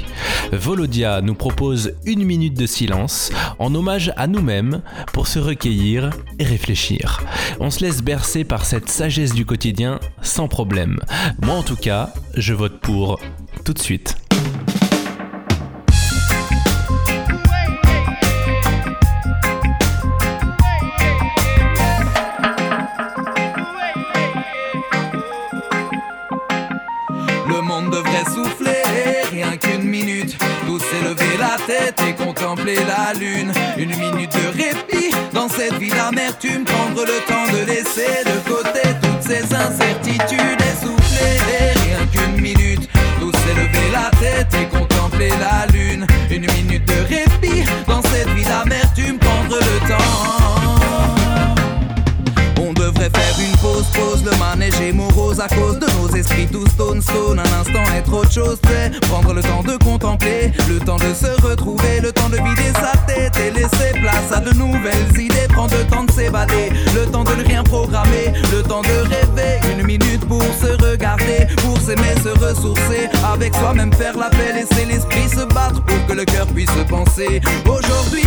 Volodia 0.51 1.21
nous 1.21 1.35
propose 1.35 1.93
une 2.05 2.23
minute 2.23 2.57
de 2.57 2.65
silence 2.65 3.31
en 3.59 3.73
hommage 3.75 4.11
à 4.17 4.27
nous-mêmes 4.27 4.81
pour 5.13 5.27
se 5.27 5.39
recueillir 5.39 6.09
et 6.39 6.43
réfléchir. 6.43 7.21
On 7.59 7.69
se 7.69 7.81
laisse 7.81 8.01
bercer 8.01 8.43
par 8.43 8.65
cette 8.65 8.89
sagesse 8.89 9.33
du 9.33 9.45
quotidien 9.45 9.99
sans 10.21 10.47
problème. 10.47 10.99
Moi 11.41 11.55
en 11.55 11.63
tout 11.63 11.75
cas, 11.75 12.13
je 12.35 12.53
vote 12.53 12.79
pour 12.79 13.19
tout 13.63 13.73
de 13.73 13.79
suite. 13.79 14.15
La 32.73 33.13
lune. 33.13 33.51
Une 33.77 33.95
minute 33.95 34.31
de 34.33 34.47
répit 34.57 35.15
dans 35.33 35.47
cette 35.47 35.75
vie 35.75 35.91
d'amertume. 35.91 36.63
Prendre 36.63 37.05
le 37.05 37.19
temps 37.27 37.51
de 37.51 37.65
laisser 37.65 38.23
de 38.25 38.49
côté 38.49 38.81
toutes 39.01 39.21
ces 39.21 39.53
incertitudes. 39.53 40.61
Essouffler, 40.61 41.37
rien 41.85 42.05
qu'une 42.11 42.41
minute. 42.41 42.89
Tous 43.19 43.31
s'élever 43.31 43.91
la 43.91 44.09
tête 44.19 44.53
et 44.59 44.65
contempler 44.65 45.29
la 45.29 45.67
lune. 45.71 46.07
Une 46.31 46.51
minute 46.51 46.85
de 46.85 47.01
répit 47.07 47.34
pause, 53.95 54.23
le 54.23 54.35
manège 54.37 54.79
est 54.81 54.93
morose 54.93 55.39
à 55.39 55.47
cause 55.47 55.79
de 55.79 55.87
nos 55.99 56.09
esprits 56.15 56.47
tout 56.47 56.67
stone, 56.67 57.01
stone. 57.01 57.39
Un 57.39 57.59
instant 57.61 57.83
être 57.95 58.13
autre 58.13 58.31
chose, 58.31 58.57
c'est 58.67 58.99
prendre 59.07 59.33
le 59.33 59.41
temps 59.41 59.63
de 59.63 59.77
contempler, 59.83 60.51
le 60.69 60.79
temps 60.79 60.97
de 60.97 61.13
se 61.13 61.41
retrouver, 61.41 62.01
le 62.01 62.11
temps 62.11 62.29
de 62.29 62.37
vider 62.37 62.71
sa 62.75 62.97
tête 63.11 63.33
et 63.37 63.51
laisser 63.51 63.91
place 64.01 64.31
à 64.31 64.39
de 64.39 64.53
nouvelles 64.53 65.19
idées. 65.19 65.47
Prendre 65.49 65.75
le 65.77 65.85
temps 65.85 66.03
de 66.03 66.11
s'évader, 66.11 66.71
le 66.93 67.05
temps 67.11 67.23
de 67.23 67.35
ne 67.35 67.43
rien 67.43 67.63
programmer, 67.63 68.33
le 68.51 68.61
temps 68.61 68.81
de 68.81 69.07
rêver. 69.09 69.59
Une 69.71 69.85
minute 69.85 70.25
pour 70.27 70.43
se 70.61 70.71
regarder, 70.83 71.47
pour 71.57 71.79
s'aimer, 71.79 72.15
se 72.23 72.29
ressourcer, 72.29 73.09
avec 73.33 73.55
soi-même 73.55 73.93
faire 73.93 74.17
la 74.17 74.29
paix, 74.29 74.53
laisser 74.53 74.85
l'esprit 74.85 75.29
se 75.29 75.45
battre 75.53 75.81
pour 75.83 76.05
que 76.07 76.13
le 76.13 76.25
cœur 76.25 76.47
puisse 76.47 76.69
penser. 76.89 77.41
Aujourd'hui 77.65 78.23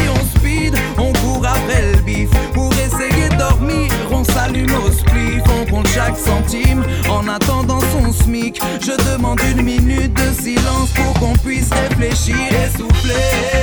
attendant 7.38 7.80
son 7.80 8.12
smic. 8.12 8.60
Je 8.80 8.92
demande 9.12 9.40
une 9.50 9.62
minute 9.62 10.12
de 10.14 10.32
silence 10.32 10.90
pour 10.94 11.12
qu'on 11.14 11.32
puisse 11.34 11.70
réfléchir 11.70 12.36
et 12.36 12.76
souffler. 12.76 13.57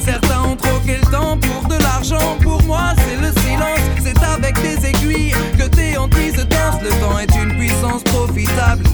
Certains 0.00 0.42
ont 0.42 0.54
troqué 0.54 0.98
le 1.02 1.10
temps 1.10 1.36
pour 1.38 1.68
de 1.68 1.82
l'argent, 1.82 2.38
pour 2.40 2.62
moi 2.62 2.92
c'est 2.98 3.16
le 3.16 3.32
silence, 3.40 3.80
c'est 4.00 4.22
avec 4.22 4.54
des 4.62 4.86
aiguilles 4.86 5.34
que 5.58 5.64
tes 5.64 5.96
hantises 5.96 6.36
dansent. 6.48 6.80
Le 6.82 6.90
temps 7.00 7.18
est 7.18 7.34
une 7.34 7.56
puissance 7.58 8.04
profitable, 8.04 8.84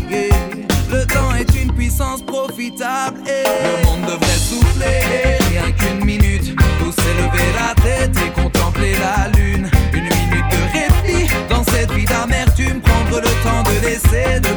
le 0.91 1.07
temps 1.07 1.35
est 1.35 1.63
une 1.63 1.73
puissance 1.73 2.23
profitable. 2.23 3.21
yeah. 3.27 3.43
Le 3.81 3.85
monde 3.87 4.03
devrait 4.07 4.39
souffler, 4.39 5.37
rien 5.51 5.71
qu'une 5.73 6.05
minute, 6.07 6.57
tous 6.79 6.93
s'élever 6.93 7.53
la 7.55 7.75
tête 7.83 8.17
et 8.17 8.31
contempler 8.31 8.95
la 8.95 9.29
lune. 9.39 9.71
Une 9.93 10.05
minute 10.05 10.49
de 10.53 10.63
répit 10.73 11.31
dans 11.51 11.65
cette 11.65 11.93
vie 11.93 12.07
d'amertume, 12.07 12.81
prendre 12.81 13.21
le 13.21 13.29
temps 13.43 13.63
de 13.65 13.87
laisser 13.87 14.41
de 14.41 14.55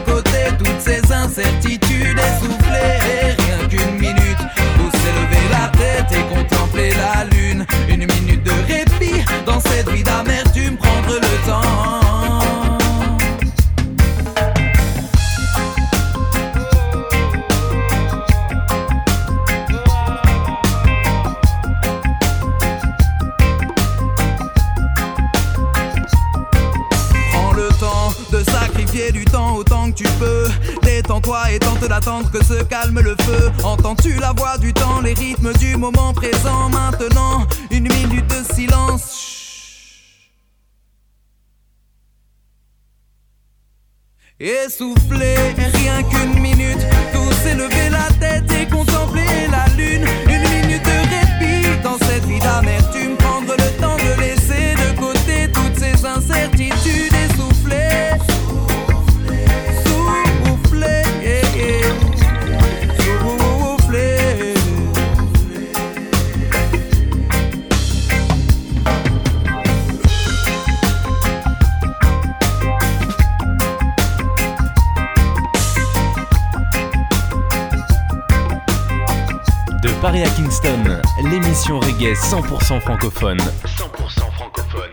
100% 82.63 82.79
francophone. 82.79 83.39
100% 83.39 84.31
francophone. 84.35 84.89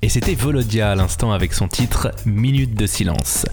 Et 0.00 0.08
c'était 0.08 0.34
Volodia 0.34 0.92
à 0.92 0.94
l'instant 0.94 1.30
avec 1.30 1.52
son 1.52 1.68
titre 1.68 2.10
Minute 2.24 2.72
de 2.74 2.86
silence. 2.86 3.44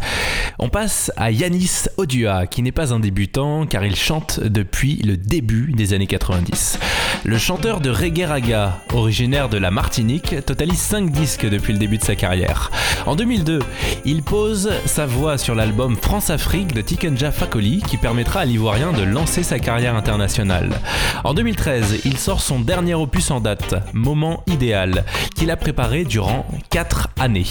On 0.59 0.69
passe 0.69 1.11
à 1.17 1.29
Yanis 1.29 1.87
Odua, 1.97 2.47
qui 2.47 2.61
n'est 2.61 2.71
pas 2.71 2.93
un 2.93 3.01
débutant 3.01 3.65
car 3.65 3.83
il 3.83 3.97
chante 3.97 4.39
depuis 4.39 4.95
le 5.03 5.17
début 5.17 5.73
des 5.73 5.91
années 5.93 6.07
90. 6.07 6.79
Le 7.25 7.37
chanteur 7.37 7.81
de 7.81 7.89
reggae 7.89 8.25
raga, 8.25 8.81
originaire 8.93 9.49
de 9.49 9.57
la 9.57 9.71
Martinique, 9.71 10.35
totalise 10.45 10.79
5 10.79 11.11
disques 11.11 11.45
depuis 11.47 11.73
le 11.73 11.79
début 11.79 11.97
de 11.97 12.03
sa 12.03 12.15
carrière. 12.15 12.71
En 13.05 13.15
2002, 13.15 13.59
il 14.05 14.23
pose 14.23 14.71
sa 14.85 15.05
voix 15.05 15.37
sur 15.37 15.53
l'album 15.53 15.97
France-Afrique 15.97 16.73
de 16.73 16.81
Tikenja 16.81 17.31
Fakoli 17.31 17.81
qui 17.85 17.97
permettra 17.97 18.41
à 18.41 18.45
l'Ivoirien 18.45 18.93
de 18.93 19.03
lancer 19.03 19.43
sa 19.43 19.59
carrière 19.59 19.95
internationale. 19.95 20.79
En 21.25 21.33
2013, 21.33 22.01
il 22.05 22.17
sort 22.17 22.39
son 22.39 22.61
dernier 22.61 22.95
opus 22.95 23.31
en 23.31 23.41
date, 23.41 23.75
Moment 23.93 24.43
idéal, 24.47 25.03
qu'il 25.35 25.51
a 25.51 25.57
préparé 25.57 26.05
durant 26.05 26.47
4 26.69 27.09
années. 27.19 27.45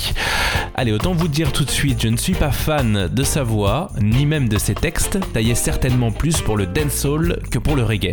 Allez, 0.74 0.92
autant 0.92 1.12
vous 1.12 1.28
dire 1.28 1.52
tout 1.52 1.64
de 1.64 1.70
suite, 1.70 2.00
je 2.00 2.09
ne 2.09 2.16
suis 2.16 2.35
pas 2.35 2.52
fan 2.52 3.09
de 3.12 3.22
sa 3.24 3.42
voix, 3.42 3.90
ni 4.00 4.26
même 4.26 4.48
de 4.48 4.59
ses 4.59 4.74
textes, 4.74 5.18
taillés 5.33 5.57
certainement 5.57 6.12
plus 6.12 6.40
pour 6.40 6.57
le 6.57 6.66
dancehall 6.66 7.40
que 7.50 7.59
pour 7.59 7.74
le 7.74 7.83
reggae. 7.83 8.12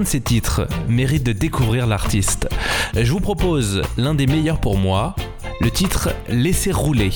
De 0.00 0.04
ses 0.04 0.20
titres 0.20 0.66
méritent 0.88 1.24
de 1.24 1.32
découvrir 1.32 1.86
l'artiste. 1.86 2.48
Je 2.94 3.12
vous 3.12 3.20
propose 3.20 3.82
l'un 3.96 4.14
des 4.14 4.26
meilleurs 4.26 4.58
pour 4.58 4.78
moi, 4.78 5.14
le 5.60 5.70
titre 5.70 6.10
Laisser 6.28 6.72
rouler. 6.72 7.12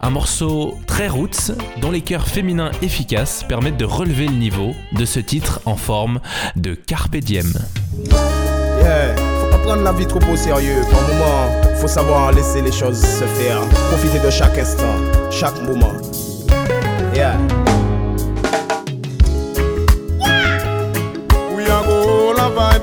Un 0.00 0.10
morceau 0.10 0.76
très 0.86 1.08
roots 1.08 1.52
dont 1.80 1.90
les 1.90 2.00
chœurs 2.00 2.26
féminins 2.26 2.72
efficaces 2.82 3.44
permettent 3.48 3.76
de 3.76 3.84
relever 3.84 4.26
le 4.26 4.34
niveau 4.34 4.74
de 4.92 5.04
ce 5.04 5.20
titre 5.20 5.60
en 5.66 5.76
forme 5.76 6.20
de 6.56 6.74
carpe 6.74 7.16
diem. 7.16 7.52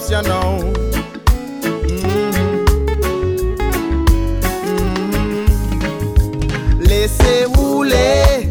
Know. 0.05 0.73
Mhm. 4.67 5.45
Laissez 6.79 7.45
rouler. 7.55 8.49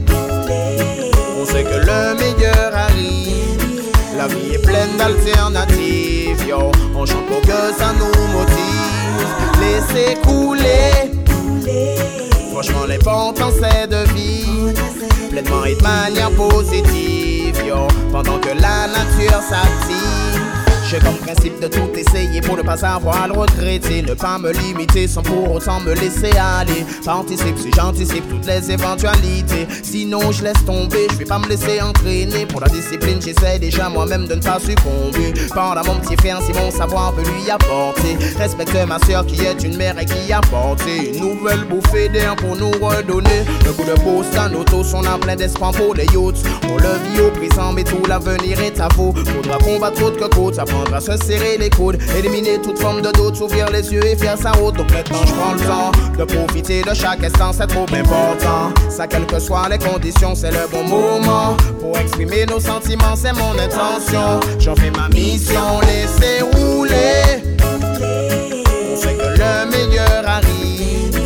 On 1.40 1.44
sait 1.46 1.62
que 1.64 1.78
le 1.86 2.14
meilleur 2.18 2.74
arrive. 2.74 3.84
La 4.18 4.26
vie 4.26 4.54
est 4.54 4.58
pleine 4.62 4.96
d'alternatives, 4.98 6.44
yo. 6.46 6.72
On 6.94 7.06
chante 7.06 7.26
pour 7.26 7.40
que 7.42 7.72
ça 7.78 7.92
nous 7.98 8.32
motive. 8.32 9.30
Laissez 9.60 10.16
couler. 10.22 11.12
Franchement, 12.50 12.86
l'important 12.88 13.50
c'est 13.52 13.86
de 13.86 14.04
vivre 14.14 14.72
pleinement 15.30 15.64
et 15.64 15.74
de 15.76 15.82
manière 15.82 16.30
positive, 16.32 17.62
yo. 17.66 17.86
Pendant 18.10 18.38
que 18.38 18.48
la 18.48 18.88
nature 18.88 19.40
s'active. 19.48 20.55
J'ai 20.88 21.00
comme 21.00 21.16
principe 21.16 21.60
de 21.60 21.66
tout 21.66 21.90
essayer 21.96 22.40
pour 22.40 22.56
ne 22.56 22.62
pas 22.62 22.84
avoir 22.86 23.26
le 23.26 23.34
regretter. 23.34 24.02
Ne 24.02 24.14
pas 24.14 24.38
me 24.38 24.52
limiter 24.52 25.08
sans 25.08 25.22
pour 25.22 25.50
autant 25.50 25.80
me 25.80 25.92
laisser 25.94 26.30
aller. 26.36 26.86
Participe 27.04 27.58
si 27.58 27.72
j'anticipe 27.74 28.28
toutes 28.28 28.46
les 28.46 28.70
éventualités. 28.70 29.66
Sinon, 29.82 30.30
je 30.30 30.44
laisse 30.44 30.64
tomber, 30.64 31.08
je 31.10 31.16
vais 31.16 31.24
pas 31.24 31.40
me 31.40 31.48
laisser 31.48 31.82
entraîner. 31.82 32.46
Pour 32.46 32.60
la 32.60 32.68
discipline, 32.68 33.20
j'essaie 33.20 33.58
déjà 33.58 33.88
moi-même 33.88 34.28
de 34.28 34.36
ne 34.36 34.40
pas 34.40 34.60
succomber. 34.60 35.34
Pendant 35.52 35.84
mon 35.84 35.98
petit 35.98 36.16
frère, 36.16 36.40
si 36.42 36.52
mon 36.52 36.70
savoir 36.70 37.12
peut 37.14 37.22
lui 37.22 37.50
apporter. 37.50 38.16
Respecte 38.38 38.76
ma 38.86 39.00
soeur 39.00 39.26
qui 39.26 39.44
est 39.44 39.64
une 39.64 39.76
mère 39.76 39.98
et 39.98 40.04
qui 40.04 40.32
a 40.32 40.40
porté 40.40 41.10
une 41.14 41.20
nouvelle 41.20 41.64
bouffée 41.64 42.08
d'air 42.08 42.36
pour 42.36 42.54
nous 42.54 42.70
redonner. 42.70 43.44
Le 43.64 43.72
coup 43.72 43.84
de 43.84 43.94
pouce 44.02 44.38
à 44.38 44.48
nos 44.48 44.62
tous, 44.62 44.94
on 44.94 45.04
a 45.04 45.18
plein 45.18 45.34
d'espoir 45.34 45.72
pour 45.72 45.94
les 45.94 46.06
youths. 46.06 46.44
On 46.70 46.76
le 46.76 47.10
vit 47.10 47.20
au 47.22 47.30
présent, 47.30 47.72
mais 47.72 47.82
tout 47.82 48.04
l'avenir 48.08 48.60
est 48.60 48.80
à 48.80 48.86
vous. 48.94 49.12
Faudra 49.34 49.58
combattre 49.58 50.04
autre 50.04 50.28
que 50.28 50.32
côte, 50.32 50.58
à 50.94 51.00
se 51.00 51.16
serrer 51.16 51.56
les 51.58 51.70
coudes, 51.70 51.98
éliminer 52.16 52.60
toute 52.60 52.78
forme 52.78 53.00
de 53.02 53.10
doute, 53.12 53.34
s'ouvrir 53.36 53.68
les 53.70 53.92
yeux 53.92 54.04
et 54.04 54.16
faire 54.16 54.38
sa 54.38 54.52
route. 54.52 54.76
Donc 54.76 54.90
maintenant, 54.92 55.24
je 55.26 55.32
prends 55.32 55.52
le 55.52 55.60
temps 55.60 55.92
de 56.18 56.24
profiter 56.24 56.82
de 56.82 56.94
chaque 56.94 57.22
instant, 57.24 57.52
c'est 57.52 57.66
trop 57.66 57.86
important. 57.92 58.72
Ça, 58.88 59.06
quelles 59.06 59.26
que 59.26 59.38
soient 59.38 59.68
les 59.68 59.76
conditions, 59.78 60.34
c'est 60.34 60.50
le 60.50 60.66
bon 60.70 60.84
moment 60.84 61.54
pour 61.80 61.96
exprimer 61.98 62.46
nos 62.46 62.60
sentiments, 62.60 63.16
c'est 63.16 63.32
mon 63.32 63.58
intention. 63.58 64.40
J'en 64.58 64.74
fais 64.74 64.90
ma 64.90 65.08
mission, 65.08 65.80
laissez 65.82 66.42
rouler. 66.42 67.42
On 68.92 68.96
sait 68.96 69.14
que 69.14 69.38
le 69.38 69.66
meilleur 69.70 70.26
arrive. 70.26 71.20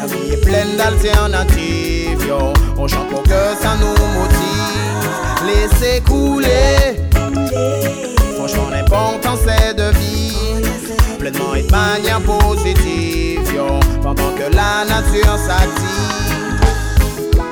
La 0.00 0.06
vie 0.06 0.32
est 0.32 0.40
pleine 0.44 0.76
d'alternatives, 0.76 2.26
yo. 2.26 2.52
On 2.76 2.88
chante 2.88 3.08
pour 3.08 3.22
que 3.22 3.54
ça 3.60 3.76
nous 3.80 3.96
motive. 4.18 5.08
Laissez 5.46 6.00
couler. 6.02 6.96
Franchement, 8.44 8.70
l'important 8.70 9.36
c'est 9.36 9.72
de 9.74 9.96
vivre 10.00 10.68
pleinement 11.20 11.54
et 11.54 11.62
de 11.62 11.70
manière 11.70 12.20
positive. 12.22 13.40
Pendant 14.02 14.32
que 14.34 14.52
la 14.52 14.84
nature 14.84 15.38
s'active. 15.38 16.60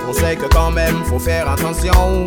On 0.08 0.12
sait 0.12 0.34
que 0.34 0.46
quand 0.52 0.72
même 0.72 1.04
faut 1.04 1.20
faire 1.20 1.48
attention. 1.48 2.26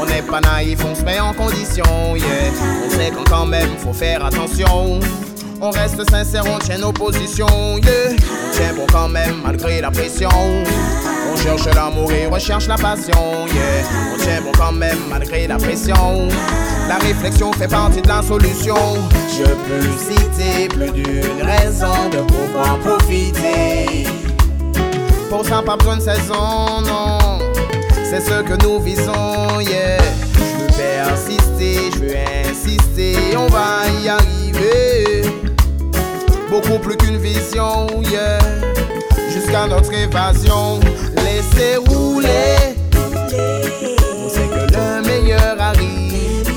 On 0.00 0.06
n'est 0.06 0.22
pas 0.22 0.40
naïf, 0.40 0.78
on 0.88 0.94
se 0.94 1.02
met 1.02 1.18
en 1.18 1.34
condition, 1.34 2.14
yeah. 2.14 2.52
On 2.86 2.88
sait 2.88 3.10
qu'on 3.10 3.24
quand 3.24 3.46
même 3.46 3.76
faut 3.78 3.92
faire 3.92 4.24
attention. 4.24 5.00
On 5.60 5.70
reste 5.70 6.08
sincère, 6.08 6.44
on 6.46 6.58
tient 6.60 6.78
nos 6.78 6.92
positions, 6.92 7.78
yeah. 7.78 8.12
On 8.12 8.52
tient 8.52 8.74
bon 8.74 8.86
quand 8.92 9.08
même 9.08 9.40
malgré 9.42 9.80
la 9.80 9.90
pression. 9.90 10.30
On 11.30 11.36
cherche 11.36 11.66
l'amour 11.74 12.10
et 12.12 12.26
recherche 12.26 12.66
la 12.66 12.76
passion, 12.76 13.46
yeah. 13.46 13.84
On 14.14 14.16
tient 14.18 14.40
bon 14.40 14.52
quand 14.56 14.72
même 14.72 14.98
malgré 15.08 15.46
la 15.46 15.56
pression. 15.56 16.28
La 16.88 16.96
réflexion 16.96 17.52
fait 17.52 17.68
partie 17.68 18.00
de 18.00 18.08
la 18.08 18.22
solution. 18.22 18.76
Je 19.36 19.44
peux 19.44 19.88
citer 19.98 20.68
plus 20.68 20.90
d'une 20.90 21.42
raison 21.42 22.08
de 22.10 22.18
pouvoir 22.22 22.78
profiter. 22.78 24.06
Pour 25.28 25.44
ça, 25.44 25.62
pas 25.62 25.76
besoin 25.76 25.96
de 25.96 26.02
saison, 26.02 26.80
non. 26.86 27.38
C'est 28.10 28.20
ce 28.20 28.42
que 28.42 28.62
nous 28.64 28.80
visons, 28.80 29.60
yeah. 29.60 29.98
Je 30.34 30.62
veux 30.62 30.68
persister, 30.78 31.90
je 31.92 31.98
veux 31.98 32.16
insister, 32.48 33.36
on 33.36 33.48
va 33.48 33.82
y 34.02 34.08
arriver. 34.08 35.22
Beaucoup 36.48 36.78
plus 36.78 36.96
qu'une 36.96 37.18
vision, 37.18 37.86
yeah. 38.10 38.38
Jusqu'à 39.48 39.66
notre 39.66 39.94
évasion, 39.94 40.78
laissez 41.16 41.76
rouler. 41.88 42.76
On 44.22 44.28
sait 44.28 44.46
que 44.46 44.74
le 44.74 45.06
meilleur 45.06 45.58
arrive. 45.58 46.52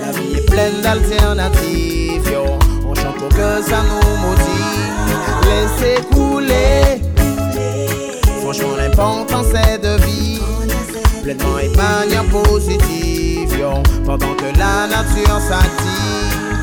La 0.00 0.12
vie 0.12 0.36
est 0.36 0.46
pleine 0.48 0.80
d'alternatives. 0.80 2.38
On 2.88 2.94
chante 2.94 3.16
pour 3.16 3.30
que 3.30 3.60
ça 3.68 3.82
nous 3.82 4.16
motive. 4.28 5.02
Laissez 5.42 6.00
couler. 6.14 7.02
Franchement, 8.42 8.76
l'important 8.76 9.42
c'est 9.42 9.78
de 9.82 10.00
vivre 10.04 10.46
pleinement 11.24 11.58
et 11.58 11.68
manière 11.70 12.26
positive. 12.26 13.58
Pendant 14.04 14.34
que 14.36 14.56
la 14.56 14.86
nature 14.86 15.40
s'active. 15.40 16.55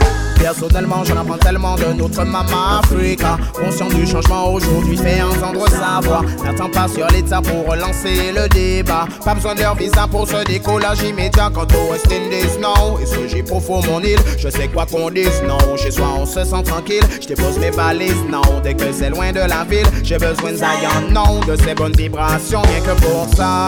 Personnellement, 0.44 1.06
j'en 1.06 1.16
apprends 1.16 1.38
tellement 1.38 1.76
de 1.76 1.94
notre 1.94 2.26
maman 2.26 2.80
Africa. 2.80 3.38
Conscient 3.54 3.88
du 3.88 4.06
changement 4.06 4.52
aujourd'hui, 4.52 4.98
fait 4.98 5.22
entendre 5.22 5.66
sa 5.70 6.06
voix. 6.06 6.22
N'attends 6.44 6.70
pas 6.70 6.90
sur 6.90 7.08
l'État 7.08 7.42
pour 7.42 7.66
relancer 7.66 8.34
le 8.36 8.50
débat. 8.50 9.08
Pas 9.24 9.36
besoin 9.36 9.56
de 9.56 9.62
leur 9.62 9.76
visa 9.76 10.06
pour 10.06 10.28
ce 10.28 10.44
décollage 10.44 11.02
immédiat. 11.02 11.50
Quant 11.54 11.62
au 11.64 11.94
West 11.94 12.08
Indies, 12.12 12.60
non. 12.60 13.00
Et 13.00 13.06
ce 13.06 13.26
j'ai 13.26 13.42
profond 13.42 13.82
mon 13.84 14.02
île, 14.02 14.20
je 14.38 14.50
sais 14.50 14.68
quoi 14.68 14.86
qu'on 14.86 15.10
dise, 15.10 15.42
non. 15.48 15.78
Chez 15.78 15.92
soi, 15.92 16.08
on 16.20 16.26
se 16.26 16.44
sent 16.44 16.64
tranquille. 16.66 17.04
Je 17.22 17.28
dépose 17.28 17.58
mes 17.58 17.72
valises, 17.72 18.26
non. 18.30 18.60
Dès 18.62 18.74
que 18.74 18.92
c'est 18.92 19.12
loin 19.12 19.32
de 19.32 19.40
la 19.40 19.64
ville, 19.64 19.88
j'ai 20.04 20.18
besoin 20.18 20.52
de 20.52 21.14
non. 21.14 21.40
De 21.48 21.56
ces 21.56 21.74
bonnes 21.74 21.96
vibrations, 21.96 22.64
rien 22.64 22.82
que 22.82 23.02
pour 23.02 23.30
ça. 23.34 23.68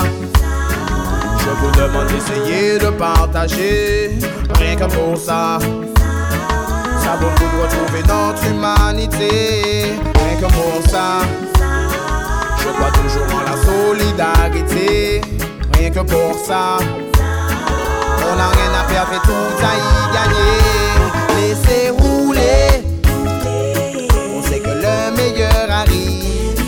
Je 1.39 1.49
vous 1.51 1.71
demande 1.71 2.07
d'essayer 2.07 2.79
de 2.79 2.89
partager, 2.89 4.19
rien 4.59 4.75
que 4.75 4.93
pour 4.93 5.17
ça. 5.17 5.59
Ça 7.05 7.11
vaut 7.17 7.29
le 7.29 7.35
coup 7.35 7.45
de 7.55 7.61
retrouver 7.61 8.01
notre 8.07 8.43
humanité, 8.47 9.93
rien 10.15 10.35
que 10.41 10.47
pour 10.51 10.81
ça? 10.89 11.19
Je 12.57 12.69
crois 12.69 12.91
toujours 12.91 13.27
en 13.31 13.41
la 13.45 13.55
solidarité, 13.63 15.21
rien 15.73 15.91
que 15.91 15.99
pour 15.99 16.33
ça. 16.43 16.77
On 18.27 18.35
n'a 18.35 18.49
rien 18.49 18.71
à 18.81 18.83
perdre 18.91 19.13
et 19.13 19.21
tout 19.23 19.53
à 19.61 19.73
y 19.77 19.87
gagner. 20.15 20.57
Laissez 21.37 21.91
rouler, 21.91 22.67
on 24.35 24.41
sait 24.41 24.59
que 24.59 24.69
le 24.69 25.15
meilleur 25.15 25.69
arrive. 25.69 26.59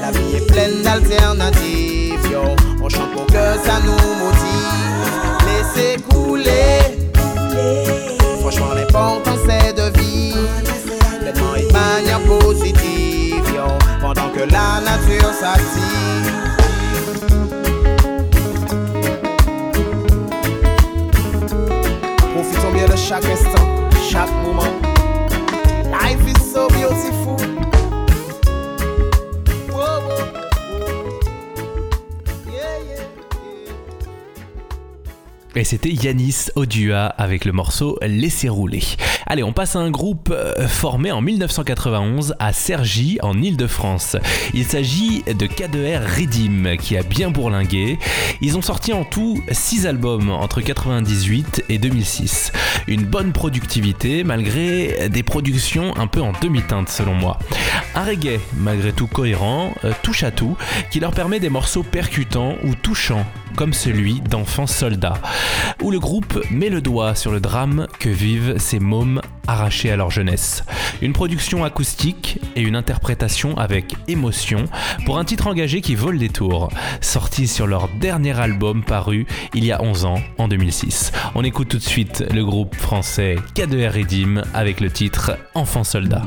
La 0.00 0.10
vie 0.10 0.36
est 0.36 0.46
pleine 0.50 0.80
d'alternatives. 0.82 2.34
On 2.82 2.88
chante 2.88 3.12
pour 3.12 3.26
que 3.26 3.44
ça 3.62 3.78
nous 3.84 3.92
motive. 4.24 5.10
Laissez 5.46 6.00
couler. 6.10 6.80
Franchement, 8.40 8.72
l'important 8.74 9.36
c'est 9.46 9.61
que 14.42 14.52
la 14.52 14.80
nature 14.80 15.32
s'active. 15.32 16.32
Profitons 22.34 22.72
bien 22.72 22.88
de 22.88 22.96
chaque 22.96 23.24
instant, 23.24 23.90
chaque 24.10 24.30
moment. 24.44 24.72
Life 25.90 26.20
is 26.26 26.52
so 26.52 26.68
beautiful. 26.68 27.36
Et 35.54 35.64
c'était 35.64 35.90
Yanis 35.90 36.46
Odua 36.56 37.06
avec 37.06 37.44
le 37.44 37.52
morceau 37.52 37.98
Laissez 38.00 38.48
rouler. 38.48 38.82
Allez, 39.32 39.42
on 39.42 39.54
passe 39.54 39.76
à 39.76 39.78
un 39.78 39.90
groupe 39.90 40.28
euh, 40.30 40.68
formé 40.68 41.10
en 41.10 41.22
1991 41.22 42.34
à 42.38 42.52
Cergy, 42.52 43.18
en 43.22 43.40
Ile-de-France. 43.40 44.18
Il 44.52 44.66
s'agit 44.66 45.22
de 45.22 45.46
K2R 45.46 46.02
Redeem, 46.04 46.76
qui 46.76 46.98
a 46.98 47.02
bien 47.02 47.30
bourlingué. 47.30 47.98
Ils 48.42 48.58
ont 48.58 48.60
sorti 48.60 48.92
en 48.92 49.04
tout 49.04 49.42
6 49.50 49.86
albums 49.86 50.28
entre 50.28 50.60
98 50.60 51.64
et 51.70 51.78
2006. 51.78 52.52
Une 52.88 53.04
bonne 53.04 53.32
productivité, 53.32 54.22
malgré 54.22 55.08
des 55.08 55.22
productions 55.22 55.96
un 55.96 56.08
peu 56.08 56.20
en 56.20 56.32
demi-teinte 56.42 56.90
selon 56.90 57.14
moi. 57.14 57.38
Un 57.94 58.04
reggae, 58.04 58.38
malgré 58.58 58.92
tout 58.92 59.06
cohérent, 59.06 59.72
euh, 59.86 59.92
touche 60.02 60.24
à 60.24 60.30
tout, 60.30 60.58
qui 60.90 61.00
leur 61.00 61.12
permet 61.12 61.40
des 61.40 61.48
morceaux 61.48 61.82
percutants 61.82 62.56
ou 62.64 62.74
touchants, 62.74 63.24
comme 63.56 63.72
celui 63.72 64.20
d'Enfants 64.20 64.66
Soldats, 64.66 65.22
où 65.80 65.90
le 65.90 66.00
groupe 66.00 66.38
met 66.50 66.68
le 66.68 66.82
doigt 66.82 67.14
sur 67.14 67.32
le 67.32 67.40
drame 67.40 67.86
que 67.98 68.10
vivent 68.10 68.58
ces 68.58 68.78
mômes 68.78 69.21
arrachés 69.46 69.90
à 69.90 69.96
leur 69.96 70.10
jeunesse. 70.10 70.64
Une 71.00 71.12
production 71.12 71.64
acoustique 71.64 72.38
et 72.56 72.62
une 72.62 72.76
interprétation 72.76 73.56
avec 73.56 73.94
émotion 74.08 74.64
pour 75.04 75.18
un 75.18 75.24
titre 75.24 75.46
engagé 75.46 75.80
qui 75.80 75.94
vole 75.94 76.18
des 76.18 76.28
tours, 76.28 76.68
sorti 77.00 77.48
sur 77.48 77.66
leur 77.66 77.88
dernier 78.00 78.38
album 78.38 78.84
paru 78.84 79.26
il 79.54 79.64
y 79.64 79.72
a 79.72 79.82
11 79.82 80.04
ans, 80.04 80.20
en 80.38 80.48
2006. 80.48 81.12
On 81.34 81.44
écoute 81.44 81.68
tout 81.68 81.78
de 81.78 81.82
suite 81.82 82.24
le 82.32 82.44
groupe 82.44 82.74
français 82.74 83.36
K2R 83.54 83.98
Redeem 83.98 84.42
avec 84.54 84.80
le 84.80 84.90
titre 84.90 85.38
Enfants 85.54 85.84
Soldats. 85.84 86.26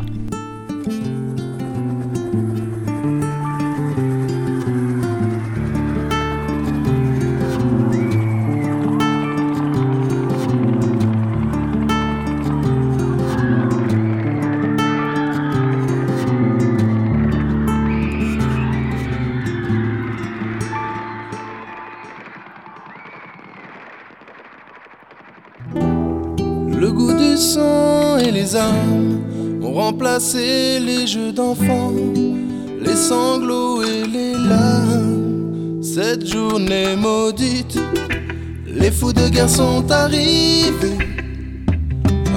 Guerre 39.35 39.49
sont 39.49 39.91
arrivés 39.91 40.97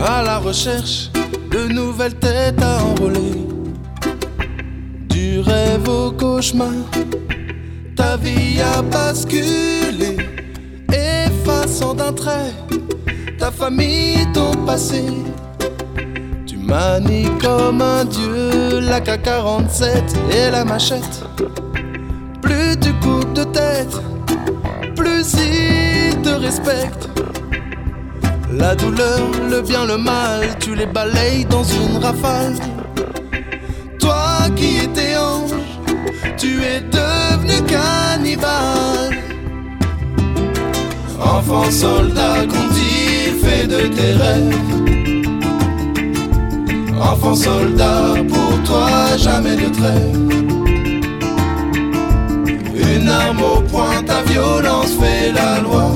à 0.04 0.22
la 0.22 0.38
recherche 0.38 1.10
de 1.50 1.68
nouvelles 1.68 2.18
têtes 2.18 2.60
à 2.60 2.84
enrôler. 2.84 3.46
Du 5.08 5.40
rêve 5.40 5.88
au 5.88 6.10
cauchemar, 6.10 6.78
ta 7.94 8.16
vie 8.16 8.60
a 8.60 8.82
basculé, 8.82 10.16
effaçant 10.92 11.94
d'un 11.94 12.12
trait 12.12 12.52
ta 13.38 13.52
famille, 13.52 14.26
ton 14.34 14.50
passé. 14.66 15.04
Tu 16.46 16.56
manies 16.56 17.30
comme 17.40 17.80
un 17.80 18.04
dieu 18.04 18.80
la 18.80 19.00
K-47 19.00 19.86
et 20.32 20.50
la 20.50 20.64
machette. 20.64 21.22
Plus 22.42 22.76
tu 22.80 22.92
coupes 22.94 23.32
de 23.34 23.44
tête, 23.44 23.94
plus 24.96 25.32
ils 25.34 25.57
te. 26.36 27.08
La 28.52 28.74
douleur, 28.74 29.20
le 29.50 29.60
bien, 29.62 29.84
le 29.84 29.96
mal, 29.96 30.56
tu 30.58 30.74
les 30.74 30.86
balayes 30.86 31.44
dans 31.44 31.62
une 31.62 31.98
rafale. 31.98 32.54
Toi 33.98 34.48
qui 34.56 34.78
étais 34.78 35.16
ange, 35.16 35.54
tu 36.36 36.62
es 36.62 36.80
devenu 36.80 37.62
cannibale. 37.66 39.16
Enfant 41.20 41.70
soldat, 41.70 42.46
qu'ont-ils 42.48 43.34
fait 43.42 43.66
de 43.66 43.88
tes 43.88 44.12
rêves 44.12 44.56
Enfant 47.00 47.34
soldat, 47.34 48.14
pour 48.28 48.62
toi 48.64 49.16
jamais 49.16 49.56
de 49.56 49.68
trêve. 49.78 50.28
Une 52.74 53.08
arme 53.08 53.42
au 53.42 53.60
poing, 53.60 54.02
ta 54.04 54.22
violence 54.22 54.92
fait 55.00 55.32
la 55.32 55.60
loi. 55.60 55.92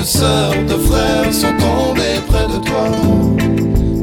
De 0.00 0.04
sœurs, 0.06 0.54
de 0.66 0.78
frères 0.78 1.30
sont 1.30 1.54
tombés 1.58 2.20
près 2.26 2.46
de 2.46 2.64
toi. 2.64 2.88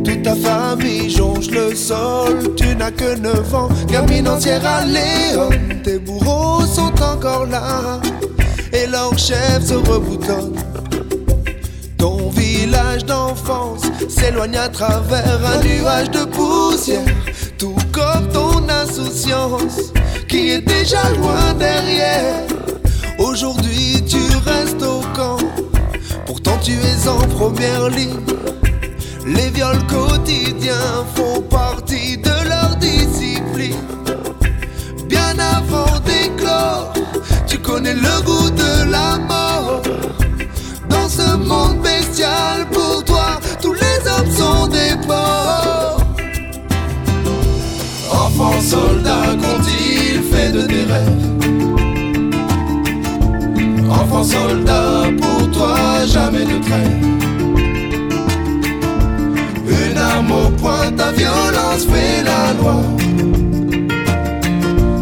Toute 0.06 0.22
ta 0.22 0.36
famille 0.36 1.10
jonche 1.10 1.48
le 1.48 1.74
sol, 1.74 2.54
tu 2.56 2.76
n'as 2.76 2.92
que 2.92 3.18
9 3.18 3.56
ans. 3.56 3.70
Gamine 3.88 4.28
en 4.28 4.40
Sierra 4.40 4.86
Leone, 4.86 5.82
tes 5.84 5.98
bourreaux 5.98 6.64
sont 6.68 6.94
encore 7.02 7.48
là. 7.48 8.00
Et 8.74 8.86
leur 8.86 9.18
chef 9.18 9.66
se 9.66 9.74
reboutonne. 9.74 10.54
Ton 11.98 12.30
village 12.30 13.04
d'enfance 13.04 13.82
s'éloigne 14.08 14.56
à 14.56 14.70
travers 14.70 15.40
un 15.52 15.64
nuage 15.64 16.12
de 16.12 16.26
poussière. 16.26 17.02
Tout 17.58 17.76
comme 17.92 18.28
ton 18.32 18.70
insouciance 18.70 19.92
qui 20.30 20.50
est 20.52 20.62
déjà 20.62 21.10
loin 21.18 21.56
derrière. 21.58 22.44
Aujourd'hui 23.18 23.97
pourtant 26.28 26.58
tu 26.62 26.74
es 26.74 27.08
en 27.08 27.20
première 27.40 27.90
ligne. 27.90 28.20
Les 29.26 29.50
viols 29.50 29.86
quotidiens 29.88 31.06
font 31.16 31.42
partie 31.42 32.18
de 32.18 32.36
leur 32.52 32.76
discipline. 32.76 33.88
Bien 35.08 35.34
avant 35.40 36.00
d'éclore, 36.06 36.94
tu 37.48 37.58
connais 37.58 37.94
le 37.94 38.22
goût 38.26 38.50
de 38.50 38.92
la 38.92 39.18
mort. 39.18 39.82
Dans 40.90 41.10
ce 41.10 41.36
monde 41.38 41.82
bestial, 41.82 42.68
pour 42.72 43.04
toi, 43.06 43.40
tous 43.62 43.74
les 43.74 43.98
hommes 44.12 44.32
sont 44.32 44.68
des 44.68 44.96
porcs. 45.08 46.04
Enfant 48.12 48.62
soldat, 48.62 49.28
qu'ont-ils 49.42 50.22
fait 50.24 50.52
de 50.52 50.62
tes 50.64 50.84
rêves? 50.92 51.26
Enfant 53.90 54.24
soldat, 54.24 55.04
pour 55.20 55.37
toi, 55.52 56.06
jamais 56.06 56.46
de 56.46 56.60
trait. 56.66 56.92
Une 59.90 59.98
arme 59.98 60.32
au 60.32 60.50
point, 60.52 60.92
ta 60.96 61.12
violence 61.12 61.86
fait 61.86 62.24
la 62.24 62.54
loi. 62.54 62.78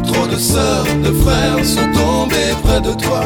Trop 0.03 0.27
de 0.27 0.37
sœurs, 0.37 0.85
de 1.03 1.11
frères 1.11 1.65
sont 1.65 1.91
tombés 1.93 2.53
près 2.63 2.81
de 2.81 2.93
toi. 2.93 3.21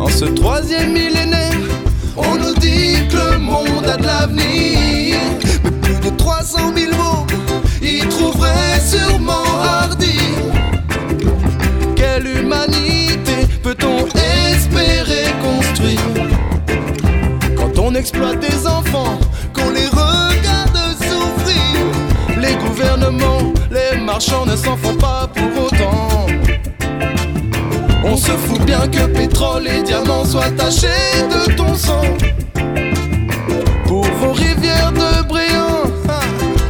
En 0.00 0.08
ce 0.08 0.24
troisième 0.26 0.92
millénaire, 0.92 1.52
on 2.16 2.36
nous 2.36 2.54
dit 2.54 2.96
que 3.10 3.32
le 3.32 3.38
monde 3.38 3.86
a 3.86 3.96
de 3.96 4.04
l'avenir. 4.04 5.16
Mais 5.64 5.70
plus 5.82 6.10
de 6.10 6.16
300 6.16 6.72
000 6.74 6.92
mots 6.92 7.26
y 7.82 8.00
trouveraient 8.08 8.80
sûrement 8.80 9.44
hardi. 9.62 10.18
Quelle 11.96 12.26
humanité! 12.26 13.47
Quand 17.98 18.04
on 18.04 18.30
exploite 18.30 18.40
des 18.40 18.66
enfants, 18.66 19.18
qu'on 19.52 19.70
les 19.70 19.86
regarde 19.86 20.78
souffrir 21.00 22.40
Les 22.40 22.54
gouvernements, 22.56 23.52
les 23.70 23.98
marchands 24.00 24.46
ne 24.46 24.56
s'en 24.56 24.76
font 24.76 24.94
pas 24.94 25.28
pour 25.34 25.64
autant. 25.64 26.26
On 28.04 28.16
se 28.16 28.30
fout 28.30 28.60
bien 28.62 28.86
que 28.88 29.06
pétrole 29.06 29.66
et 29.66 29.82
diamants 29.82 30.24
soient 30.24 30.50
tachés 30.50 31.26
de 31.30 31.52
ton 31.54 31.74
sang. 31.74 32.04
Pour 33.86 34.04
vos 34.04 34.32
rivières 34.32 34.92
de 34.92 35.26
brillant, 35.26 35.82
ah, 36.08 36.20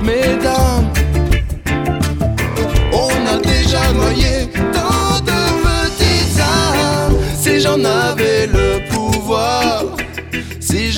mesdames, 0.02 0.90
on 2.92 3.34
a 3.34 3.38
déjà 3.38 3.92
noyé 3.92 4.48
tant 4.72 5.20
de 5.20 5.40
petites 5.64 6.40
âmes. 6.40 7.16
Si 7.38 7.60
j'en 7.60 7.84
avais 7.84 8.46
le 8.46 8.88
pouvoir, 8.90 9.84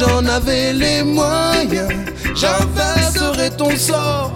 j'en 0.01 0.24
avais 0.26 0.72
les 0.72 1.03
moyens, 1.03 1.92
j'inverserais 2.34 3.51
ton 3.51 3.76
sort, 3.76 4.32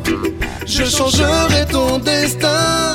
je 0.67 0.85
changerais 0.85 1.67
ton 1.67 1.99
destin. 1.99 2.95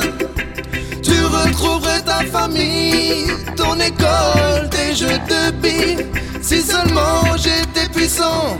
Tu 1.02 1.16
retrouverais 1.24 2.02
ta 2.02 2.20
famille, 2.36 3.26
ton 3.56 3.74
école, 3.80 4.68
tes 4.70 4.94
jeux 4.94 5.20
de 5.32 5.50
billes. 5.62 6.06
Si 6.40 6.62
seulement 6.62 7.36
j'étais 7.36 7.88
puissant, 7.92 8.56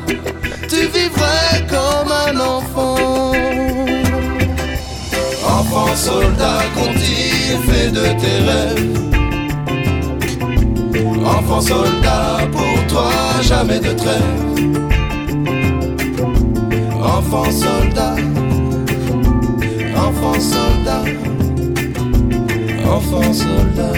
tu 0.69 0.81
vivrais 0.97 1.67
comme 1.69 2.13
un 2.27 2.41
enfant. 2.41 3.33
Enfant 5.45 5.95
soldat, 5.95 6.63
qu'ont-ils 6.75 7.59
fait 7.69 7.91
de 7.91 8.07
tes 8.21 8.39
rêves 8.49 9.01
Enfant 11.03 11.61
soldat, 11.61 12.47
pour 12.53 12.87
toi 12.89 13.11
jamais 13.43 13.79
de 13.79 13.93
trêve. 13.93 14.23
Enfant 17.03 17.51
soldat, 17.51 18.17
enfant 19.97 20.41
soldat, 20.41 21.05
enfant 22.85 23.33
soldat, 23.33 23.95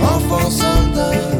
enfant 0.00 0.50
soldat. 0.50 1.37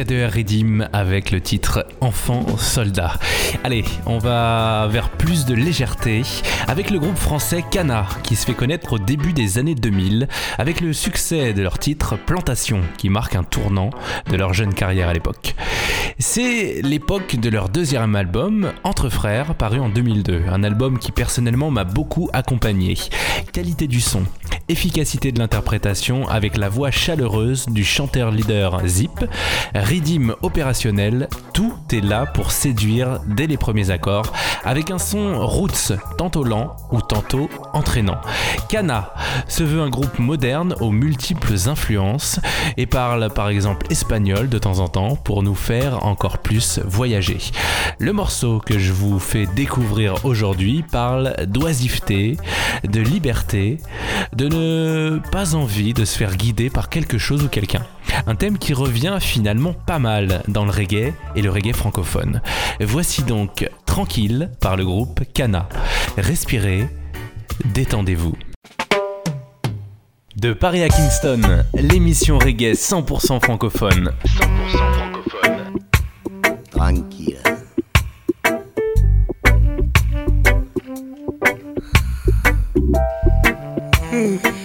K2R 0.00 0.34
Redeem 0.34 0.88
avec 0.94 1.30
le 1.30 1.42
titre 1.42 1.86
Enfant 2.00 2.56
Soldat. 2.56 3.18
Allez, 3.64 3.84
on 4.06 4.16
va 4.16 4.88
vers 4.90 5.10
plus 5.10 5.44
de 5.44 5.52
légèreté 5.54 6.22
avec 6.68 6.90
le 6.90 6.98
groupe 6.98 7.18
français 7.18 7.62
Cana 7.70 8.08
qui 8.22 8.34
se 8.34 8.46
fait 8.46 8.54
connaître 8.54 8.94
au 8.94 8.98
début 8.98 9.34
des 9.34 9.58
années 9.58 9.74
2000 9.74 10.26
avec 10.56 10.80
le 10.80 10.94
succès 10.94 11.52
de 11.52 11.60
leur 11.60 11.78
titre 11.78 12.16
Plantation 12.16 12.80
qui 12.96 13.10
marque 13.10 13.34
un 13.34 13.44
tournant 13.44 13.90
de 14.30 14.36
leur 14.36 14.54
jeune 14.54 14.72
carrière 14.72 15.10
à 15.10 15.12
l'époque. 15.12 15.54
C'est 16.18 16.80
l'époque 16.82 17.36
de 17.36 17.50
leur 17.50 17.68
deuxième 17.68 18.14
album, 18.14 18.72
Entre 18.84 19.10
Frères, 19.10 19.54
paru 19.54 19.80
en 19.80 19.90
2002. 19.90 20.44
Un 20.50 20.62
album 20.64 20.98
qui 20.98 21.12
personnellement 21.12 21.70
m'a 21.70 21.84
beaucoup 21.84 22.30
accompagné. 22.32 22.96
Qualité 23.52 23.86
du 23.86 24.00
son, 24.00 24.24
efficacité 24.68 25.32
de 25.32 25.38
l'interprétation 25.38 26.28
avec 26.28 26.56
la 26.56 26.68
voix 26.68 26.90
chaleureuse 26.90 27.66
du 27.68 27.84
chanteur-leader 27.84 28.86
Zip, 28.86 29.24
rythme 29.90 30.36
opérationnel, 30.42 31.28
tout 31.52 31.74
là 31.98 32.26
pour 32.26 32.52
séduire 32.52 33.20
dès 33.26 33.48
les 33.48 33.56
premiers 33.56 33.90
accords, 33.90 34.32
avec 34.64 34.92
un 34.92 34.98
son 34.98 35.44
roots, 35.44 35.92
tantôt 36.16 36.44
lent 36.44 36.76
ou 36.92 37.00
tantôt 37.00 37.50
entraînant. 37.72 38.20
Kana 38.68 39.12
se 39.48 39.64
veut 39.64 39.80
un 39.80 39.88
groupe 39.88 40.18
moderne 40.20 40.76
aux 40.80 40.92
multiples 40.92 41.56
influences 41.66 42.38
et 42.76 42.86
parle 42.86 43.30
par 43.34 43.48
exemple 43.48 43.86
espagnol 43.90 44.48
de 44.48 44.58
temps 44.58 44.78
en 44.78 44.88
temps 44.88 45.16
pour 45.16 45.42
nous 45.42 45.54
faire 45.54 46.06
encore 46.06 46.38
plus 46.38 46.78
voyager. 46.84 47.38
Le 47.98 48.12
morceau 48.12 48.60
que 48.64 48.78
je 48.78 48.92
vous 48.92 49.18
fais 49.18 49.46
découvrir 49.46 50.24
aujourd'hui 50.24 50.84
parle 50.90 51.34
d'oisiveté, 51.46 52.36
de 52.84 53.00
liberté, 53.00 53.78
de 54.34 54.48
ne 54.48 55.20
pas 55.32 55.54
envie 55.54 55.94
de 55.94 56.04
se 56.04 56.16
faire 56.16 56.36
guider 56.36 56.70
par 56.70 56.88
quelque 56.88 57.18
chose 57.18 57.42
ou 57.42 57.48
quelqu'un. 57.48 57.82
Un 58.26 58.34
thème 58.34 58.58
qui 58.58 58.74
revient 58.74 59.18
finalement 59.20 59.72
pas 59.72 59.98
mal 59.98 60.42
dans 60.48 60.64
le 60.64 60.70
reggae 60.70 61.12
et 61.36 61.42
le 61.42 61.50
reggae 61.50 61.72
francophone. 61.80 62.42
Voici 62.80 63.22
donc 63.22 63.66
Tranquille 63.86 64.50
par 64.60 64.76
le 64.76 64.84
groupe 64.84 65.20
Kana. 65.32 65.66
Respirez, 66.18 66.86
détendez-vous. 67.64 68.34
De 70.36 70.52
Paris 70.52 70.82
à 70.82 70.90
Kingston, 70.90 71.64
l'émission 71.74 72.38
reggae 72.38 72.74
100% 72.74 73.40
francophone. 73.40 74.12
100% 74.26 74.42
francophone. 74.92 75.78
Tranquille. 76.70 77.38
L'activité 84.12 84.59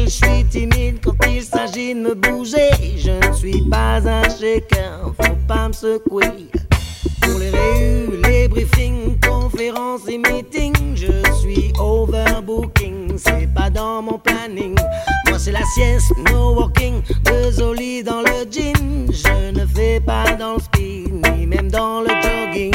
je 0.00 0.10
suis 0.10 0.44
timide 0.50 0.98
quand 1.04 1.14
il 1.28 1.42
s'agit 1.42 1.94
de 1.94 2.00
me 2.00 2.14
bouger. 2.14 2.70
Je 2.96 3.28
ne 3.28 3.32
suis 3.32 3.62
pas 3.70 3.96
un 4.06 4.22
shaker, 4.22 5.12
faut 5.20 5.36
pas 5.46 5.68
me 5.68 5.72
secouer. 5.72 6.48
Pour 7.20 7.38
les 7.38 7.50
réus, 7.50 8.20
les 8.24 8.48
briefings, 8.48 9.18
conférences 9.20 10.08
et 10.08 10.18
meetings, 10.18 10.96
je 10.96 11.32
suis 11.40 11.72
overbooking, 11.78 13.16
c'est 13.16 13.48
pas 13.54 13.70
dans 13.70 14.02
mon 14.02 14.18
planning. 14.18 14.76
Moi 15.28 15.38
c'est 15.38 15.52
la 15.52 15.64
sieste, 15.74 16.12
no 16.30 16.54
walking, 16.54 17.02
deux 17.24 17.60
au 17.62 17.74
dans 18.04 18.22
le 18.22 18.50
jean. 18.50 19.06
Je 19.10 19.52
ne 19.58 19.66
fais 19.66 20.00
pas 20.00 20.24
dans 20.38 20.54
le 20.54 20.60
speed, 20.60 21.26
ni 21.36 21.46
même 21.46 21.70
dans 21.70 22.00
le 22.00 22.08
jogging. 22.08 22.72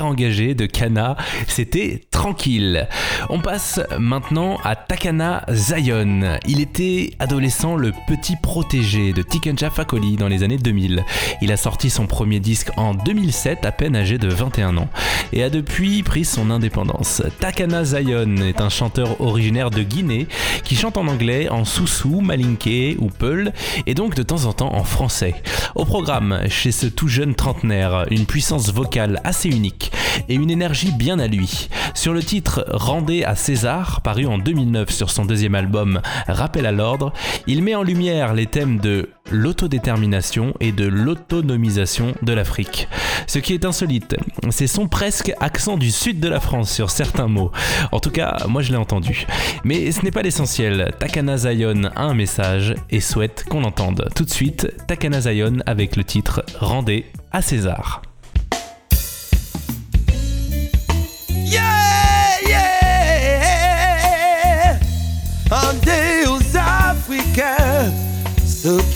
Engagé 0.00 0.54
de 0.54 0.66
Kana, 0.66 1.16
c'était 1.46 2.02
Tranquille. 2.10 2.86
On 3.30 3.40
passe 3.40 3.80
maintenant 3.98 4.58
à 4.64 4.76
Takana 4.76 5.44
Zion. 5.50 6.38
Il 6.46 6.60
était 6.60 7.14
adolescent 7.18 7.74
le 7.74 7.92
petit 8.06 8.36
protégé 8.40 9.12
de 9.12 9.22
Tikenja 9.22 9.70
Fakoli 9.70 10.16
dans 10.16 10.28
les 10.28 10.42
années 10.42 10.58
2000. 10.58 11.04
Il 11.40 11.50
a 11.50 11.56
sorti 11.56 11.90
son 11.90 12.06
premier 12.06 12.38
disque 12.38 12.70
en 12.76 12.94
2007, 12.94 13.64
à 13.64 13.72
peine 13.72 13.96
âgé 13.96 14.18
de 14.18 14.28
21 14.28 14.76
ans, 14.76 14.88
et 15.32 15.42
a 15.42 15.50
depuis 15.50 16.02
pris 16.02 16.24
son 16.24 16.50
indépendance. 16.50 17.22
Takana 17.40 17.84
Zion 17.84 18.36
est 18.36 18.60
un 18.60 18.68
chanteur 18.68 19.20
originaire 19.20 19.70
de 19.70 19.82
Guinée 19.82 20.28
qui 20.62 20.76
chante 20.76 20.96
en 20.96 21.08
anglais, 21.08 21.48
en 21.48 21.64
soussou, 21.64 22.20
malinké 22.20 22.96
ou 23.00 23.08
peul, 23.08 23.52
et 23.86 23.94
donc 23.94 24.14
de 24.14 24.22
temps 24.22 24.44
en 24.44 24.52
temps 24.52 24.74
en 24.74 24.84
français. 24.84 25.34
Au 25.74 25.84
programme, 25.84 26.42
chez 26.48 26.70
ce 26.70 26.86
tout 26.86 27.08
jeune 27.08 27.34
trentenaire, 27.34 28.06
une 28.10 28.26
puissance 28.26 28.72
vocale 28.72 29.20
assez 29.24 29.48
unique 29.48 29.81
et 30.28 30.34
une 30.34 30.50
énergie 30.50 30.92
bien 30.92 31.18
à 31.18 31.26
lui. 31.26 31.68
Sur 31.94 32.12
le 32.12 32.22
titre 32.22 32.64
Rendez 32.68 33.24
à 33.24 33.34
César, 33.34 34.00
paru 34.02 34.26
en 34.26 34.38
2009 34.38 34.90
sur 34.90 35.10
son 35.10 35.24
deuxième 35.24 35.54
album 35.54 36.00
Rappel 36.28 36.66
à 36.66 36.72
l'ordre, 36.72 37.12
il 37.46 37.62
met 37.62 37.74
en 37.74 37.82
lumière 37.82 38.34
les 38.34 38.46
thèmes 38.46 38.78
de 38.78 39.10
l'autodétermination 39.30 40.54
et 40.60 40.72
de 40.72 40.86
l'autonomisation 40.86 42.14
de 42.22 42.32
l'Afrique. 42.32 42.88
Ce 43.26 43.38
qui 43.38 43.54
est 43.54 43.64
insolite, 43.64 44.16
c'est 44.50 44.66
son 44.66 44.88
presque 44.88 45.32
accent 45.40 45.76
du 45.76 45.90
sud 45.90 46.20
de 46.20 46.28
la 46.28 46.40
France 46.40 46.72
sur 46.72 46.90
certains 46.90 47.28
mots. 47.28 47.50
En 47.92 48.00
tout 48.00 48.10
cas, 48.10 48.36
moi 48.48 48.62
je 48.62 48.70
l'ai 48.70 48.76
entendu. 48.76 49.26
Mais 49.64 49.90
ce 49.92 50.02
n'est 50.02 50.10
pas 50.10 50.22
l'essentiel. 50.22 50.92
Takana 50.98 51.36
Zion 51.36 51.84
a 51.94 52.02
un 52.02 52.14
message 52.14 52.74
et 52.90 53.00
souhaite 53.00 53.44
qu'on 53.48 53.60
l'entende. 53.60 54.08
Tout 54.14 54.24
de 54.24 54.30
suite, 54.30 54.72
Takana 54.86 55.20
Zion 55.20 55.58
avec 55.66 55.96
le 55.96 56.04
titre 56.04 56.44
Rendez 56.58 57.06
à 57.30 57.42
César. 57.42 58.02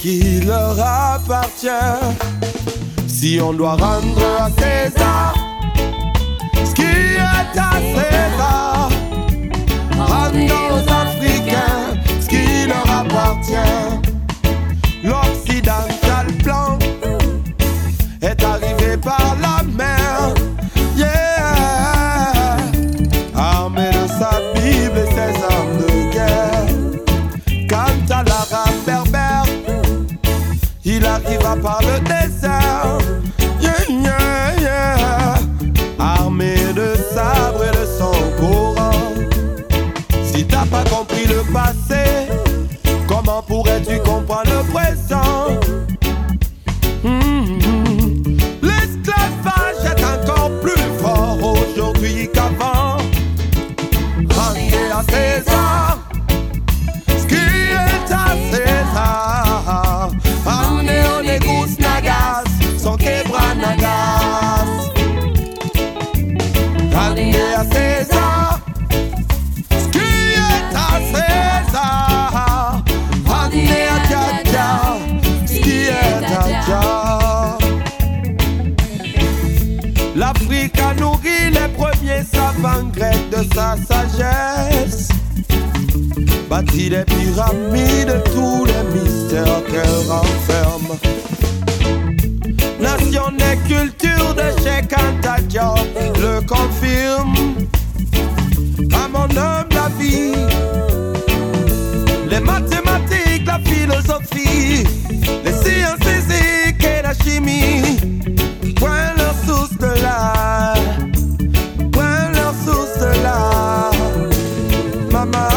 Qui 0.00 0.40
leur 0.40 0.78
appartient. 0.78 1.68
Si 3.06 3.38
on 3.42 3.52
doit 3.52 3.76
rendre 3.76 4.22
à 4.38 4.50
César 4.50 5.34
ce 6.64 6.74
qui 6.74 6.82
est 6.82 7.58
à 7.58 7.72
César, 7.94 8.90
rendons 9.98 10.66
aux 10.74 10.90
Africains 10.90 11.95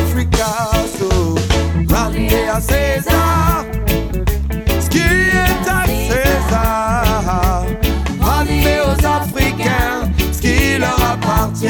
Africa. 0.09 0.71
So, 0.97 1.35
rendez 1.87 2.47
à 2.51 2.59
César 2.59 3.65
ce 4.79 4.89
qui 4.89 4.97
est 4.97 5.69
à 5.69 5.85
César. 5.85 7.65
Rendez 8.19 8.79
aux 8.85 9.05
Africains 9.05 10.09
ce 10.31 10.41
qui 10.41 10.77
leur 10.79 10.99
appartient. 11.13 11.67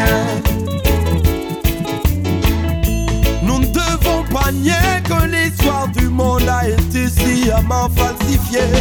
Nous 3.43 3.59
ne 3.59 3.65
devons 3.65 4.23
pas 4.33 4.51
nier 4.51 4.73
que 5.03 5.25
l'histoire 5.27 5.89
du 5.89 6.07
monde 6.07 6.47
a 6.47 6.69
été 6.69 7.09
sciemment 7.09 7.89
falsifiée. 7.89 8.71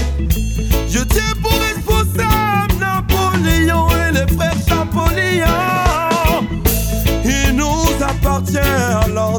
Je 0.89 1.01
tiens 1.01 1.35
pour 1.43 1.53
responsable 1.53 2.75
Napoléon 2.79 3.89
et 3.91 4.13
les 4.13 4.35
frères 4.37 4.55
Champollion. 4.69 5.47
Il 7.25 7.57
nous 7.57 7.85
appartient 8.03 8.59
alors 8.59 9.38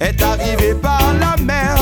est 0.00 0.22
arrivé 0.22 0.74
par 0.74 1.12
la 1.14 1.36
mer. 1.42 1.75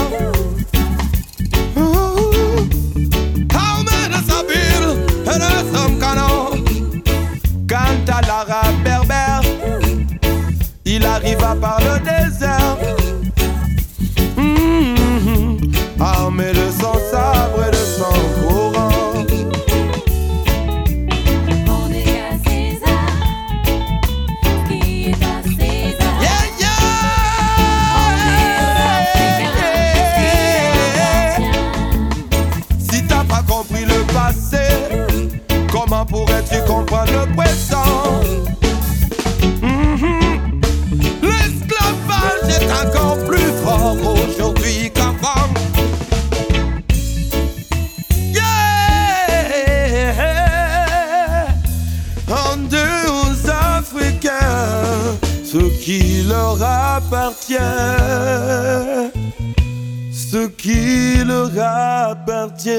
Ce 60.12 60.46
qui 60.48 61.24
leur 61.24 61.50
appartient. 61.58 62.70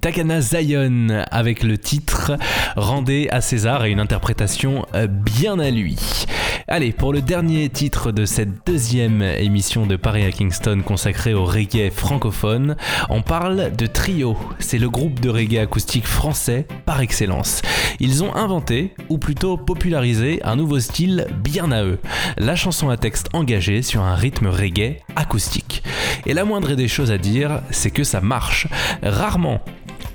Takana 0.00 0.40
Zion 0.40 1.08
avec 1.30 1.64
le 1.64 1.76
titre 1.76 2.32
Rendez 2.76 3.28
à 3.30 3.40
César 3.40 3.84
et 3.84 3.90
une 3.90 3.98
interprétation 3.98 4.86
euh, 4.94 5.08
bien 5.08 5.58
à 5.58 5.70
lui. 5.70 6.24
Allez, 6.68 6.92
pour 6.92 7.12
le 7.12 7.20
dernier 7.20 7.68
titre 7.68 8.12
de 8.12 8.24
cette 8.24 8.64
deuxième 8.64 9.20
émission 9.20 9.84
de 9.84 9.96
Paris 9.96 10.24
à 10.24 10.30
Kingston 10.30 10.82
consacrée 10.84 11.34
au 11.34 11.44
reggae 11.44 11.90
francophone, 11.90 12.76
on 13.10 13.20
parle 13.20 13.74
de 13.76 13.86
Trio. 13.86 14.36
C'est 14.60 14.78
le 14.78 14.88
groupe 14.88 15.18
de 15.18 15.28
reggae 15.28 15.58
acoustique 15.58 16.06
français 16.06 16.66
par 16.86 17.00
excellence. 17.00 17.62
Ils 17.98 18.22
ont 18.22 18.34
inventé, 18.36 18.94
ou 19.08 19.18
plutôt 19.18 19.56
popularisé, 19.56 20.40
un 20.44 20.54
nouveau 20.54 20.78
style 20.78 21.26
bien 21.42 21.72
à 21.72 21.82
eux. 21.82 21.98
La 22.36 22.54
chanson 22.54 22.90
à 22.90 22.96
texte 22.96 23.28
engagé 23.32 23.82
sur 23.82 24.02
un 24.02 24.14
rythme 24.14 24.46
reggae 24.46 24.98
acoustique. 25.16 25.82
Et 26.26 26.34
la 26.34 26.44
moindre 26.44 26.74
des 26.74 26.88
choses 26.88 27.10
à 27.10 27.18
dire, 27.18 27.60
c'est 27.70 27.90
que 27.90 28.04
ça 28.04 28.20
marche. 28.20 28.68
Rarement 29.02 29.60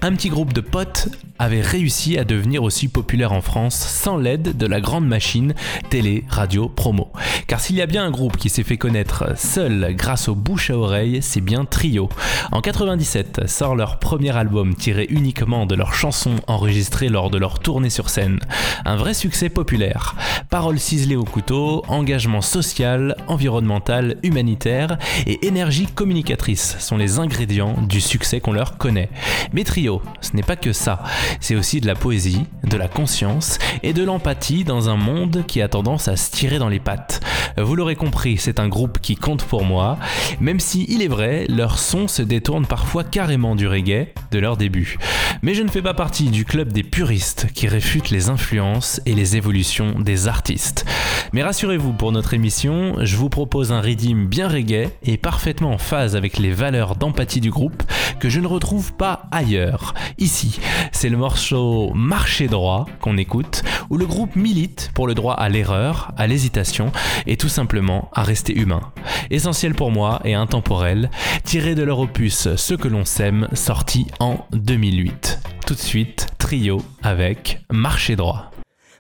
un 0.02 0.14
petit 0.14 0.30
groupe 0.30 0.54
de 0.54 0.62
potes 0.62 1.10
avait 1.40 1.62
réussi 1.62 2.18
à 2.18 2.24
devenir 2.24 2.64
aussi 2.64 2.88
populaire 2.88 3.32
en 3.32 3.42
France 3.42 3.76
sans 3.76 4.18
l'aide 4.18 4.58
de 4.58 4.66
la 4.66 4.82
grande 4.82 5.08
machine 5.08 5.54
télé, 5.90 6.24
radio, 6.30 6.70
promo. 6.70 7.12
Car 7.48 7.60
s'il 7.60 7.76
y 7.76 7.82
a 7.82 7.86
bien 7.86 8.06
un 8.06 8.12
groupe 8.12 8.38
qui 8.38 8.50
s'est 8.50 8.64
fait 8.64 8.78
connaître 8.78 9.38
seul 9.38 9.94
grâce 9.96 10.28
aux 10.28 10.36
bouches 10.36 10.70
à 10.70 10.78
oreille, 10.78 11.20
c'est 11.22 11.42
bien 11.42 11.66
Trio. 11.66 12.10
En 12.52 12.62
97 12.62 13.48
sort 13.48 13.76
leur 13.76 14.00
premier 14.00 14.36
album 14.36 14.76
tiré 14.76 15.08
uniquement 15.10 15.66
de 15.66 15.76
leurs 15.76 15.94
chansons 15.94 16.36
enregistrées 16.48 17.10
lors 17.10 17.30
de 17.30 17.38
leur 17.38 17.60
tournée 17.60 17.90
sur 17.90 18.10
scène. 18.10 18.40
Un 18.86 18.96
vrai 18.96 19.14
succès 19.14 19.50
populaire. 19.50 20.16
Paroles 20.50 20.80
ciselées 20.80 21.16
au 21.16 21.24
couteau, 21.24 21.84
engagement 21.88 22.42
social, 22.42 23.16
environnemental, 23.28 24.18
humanitaire 24.24 24.98
et 25.26 25.46
énergie 25.46 25.88
communicatrice 25.88 26.78
sont 26.80 26.98
les 26.98 27.20
ingrédients 27.20 27.76
du 27.82 28.02
succès 28.02 28.40
qu'on 28.40 28.54
leur 28.54 28.78
connaît. 28.78 29.10
Mais 29.54 29.64
Trio, 29.64 30.02
ce 30.22 30.36
n'est 30.36 30.44
pas 30.44 30.56
que 30.56 30.74
ça. 30.74 31.04
C'est 31.40 31.56
aussi 31.56 31.82
de 31.82 31.88
la 31.88 31.96
poésie, 31.96 32.46
de 32.64 32.78
la 32.78 32.88
conscience 32.88 33.60
et 33.84 33.94
de 33.94 34.04
l'empathie 34.04 34.64
dans 34.64 34.90
un 34.90 34.98
monde 34.98 35.44
qui 35.48 35.62
a 35.62 35.68
tendance 35.68 36.08
à 36.08 36.16
se 36.16 36.32
tirer 36.32 36.60
dans 36.60 36.70
les 36.70 36.80
pattes. 36.80 37.22
Vous 37.58 37.76
l'aurez 37.76 37.96
compris, 37.96 38.38
c'est 38.38 38.60
un 38.60 38.68
groupe 38.68 39.00
qui 39.00 39.16
compte 39.16 39.44
pour 39.44 39.64
moi, 39.64 39.98
même 40.40 40.60
si, 40.60 40.86
il 40.90 41.02
est 41.02 41.08
vrai, 41.08 41.46
leur 41.50 41.80
son 41.80 42.08
se 42.08 42.22
détourne 42.22 42.66
parfois 42.66 43.04
carrément 43.04 43.56
du 43.56 43.68
reggae 43.68 44.08
de 44.32 44.40
leur 44.40 44.58
début. 44.58 44.98
Mais 45.42 45.54
je 45.54 45.64
ne 45.64 45.70
fais 45.70 45.82
pas 45.82 45.94
partie 45.94 46.30
du 46.30 46.46
club 46.46 46.72
des 46.72 46.84
puristes 46.84 47.48
qui 47.54 47.68
réfutent 47.68 48.10
les 48.10 48.30
influences 48.30 49.02
et 49.06 49.16
les 49.16 49.38
évolutions 49.38 50.00
des 50.00 50.28
artistes. 50.28 50.86
Mais 51.34 51.44
rassurez-vous, 51.44 51.94
pour 51.94 52.12
notre 52.12 52.34
émission, 52.34 52.96
je 53.02 53.16
vous 53.18 53.30
propose 53.30 53.72
un 53.72 53.82
rythme 53.82 54.26
bien 54.26 54.48
reggae 54.48 54.90
et 55.04 55.18
parfaitement 55.18 55.72
en 55.72 55.78
phase 55.78 56.16
avec 56.16 56.38
les 56.38 56.52
valeurs 56.52 56.96
d'empathie 56.96 57.42
du 57.42 57.50
groupe 57.50 57.84
que 58.20 58.30
je 58.30 58.40
ne 58.40 58.48
retrouve 58.48 58.94
pas 58.94 59.24
ailleurs. 59.32 59.94
Ici, 60.18 60.60
c'est 60.92 61.10
le 61.10 61.17
morceau 61.18 61.92
Marcher 61.94 62.48
droit 62.48 62.86
qu'on 63.02 63.18
écoute, 63.18 63.64
où 63.90 63.98
le 63.98 64.06
groupe 64.06 64.36
milite 64.36 64.92
pour 64.94 65.08
le 65.08 65.14
droit 65.14 65.34
à 65.34 65.50
l'erreur, 65.50 66.14
à 66.16 66.28
l'hésitation 66.28 66.92
et 67.26 67.36
tout 67.36 67.50
simplement 67.50 68.10
à 68.14 68.24
rester 68.24 68.58
humain. 68.58 68.94
Essentiel 69.30 69.74
pour 69.74 69.92
moi 69.92 70.22
et 70.24 70.34
intemporel, 70.34 71.10
tiré 71.44 71.76
de 71.76 71.84
leur 71.84 72.00
opus 72.00 72.56
Ce 72.56 72.74
que 72.74 72.88
l'on 72.88 73.04
sème, 73.04 73.50
sorti 73.54 74.08
en 74.20 74.46
2008. 74.52 75.40
Tout 75.66 75.74
de 75.74 75.80
suite, 75.80 76.28
trio 76.38 76.82
avec 77.04 77.60
Marcher 77.72 78.16
droit. 78.16 78.52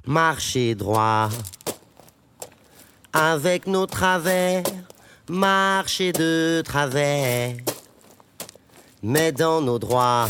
Marcher 0.06 0.76
droit 0.76 1.30
avec 3.14 3.68
nos 3.68 3.86
travers, 3.86 4.64
marcher 5.30 6.12
de 6.12 6.62
travers. 6.64 7.56
Mais 9.04 9.32
dans 9.32 9.62
nos 9.62 9.80
droits, 9.80 10.28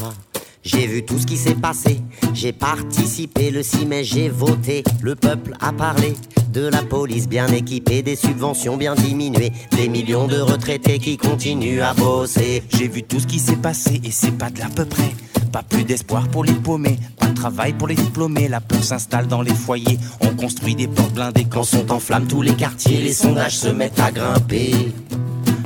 j'ai 0.68 0.86
vu 0.86 1.04
tout 1.04 1.18
ce 1.18 1.26
qui 1.26 1.38
s'est 1.38 1.56
passé. 1.56 2.02
J'ai 2.34 2.52
participé 2.52 3.50
le 3.52 3.64
6 3.64 3.86
mai, 3.86 4.04
j'ai 4.04 4.30
voté. 4.30 4.84
Le 5.02 5.16
peuple 5.16 5.54
a 5.62 5.72
parlé 5.72 6.14
de 6.52 6.68
la 6.68 6.84
police 6.84 7.28
bien 7.28 7.48
équipée, 7.48 8.02
des 8.02 8.16
subventions 8.16 8.78
bien 8.78 8.96
diminuées, 8.96 9.52
des 9.76 9.88
millions 9.88 10.28
de 10.28 10.40
retraités 10.40 11.00
qui 11.00 11.18
continuent 11.18 11.82
à 11.82 11.94
bosser. 11.94 12.64
J'ai 12.70 12.88
vu 12.88 13.04
tout 13.04 13.20
ce 13.20 13.28
qui 13.28 13.40
s'est 13.40 13.56
passé 13.56 14.02
et 14.04 14.12
c'est 14.12 14.38
pas 14.38 14.50
de 14.50 14.60
l'à 14.60 14.68
peu 14.68 14.86
près. 14.86 15.12
Pas 15.52 15.64
plus 15.64 15.86
d'espoir 15.86 16.28
pour 16.28 16.44
les 16.44 16.54
paumés, 16.54 16.98
pas 17.18 17.28
de 17.28 17.34
travail 17.34 17.74
pour 17.74 17.88
les 17.88 17.96
diplômés. 17.96 18.50
La 18.50 18.60
peur 18.60 18.84
s'installe 18.84 19.28
dans 19.28 19.42
les 19.42 19.56
foyers, 19.56 19.98
on 20.20 20.36
construit 20.36 20.76
des 20.76 20.88
portes 20.88 21.14
blindées 21.14 21.46
Quand 21.50 21.64
sont 21.64 21.92
en 21.92 22.00
flammes 22.00 22.28
tous 22.28 22.42
les 22.42 22.54
quartiers, 22.54 23.02
les 23.02 23.14
sondages 23.14 23.58
se 23.58 23.70
mettent 23.70 24.00
à 24.00 24.12
grimper. 24.12 24.92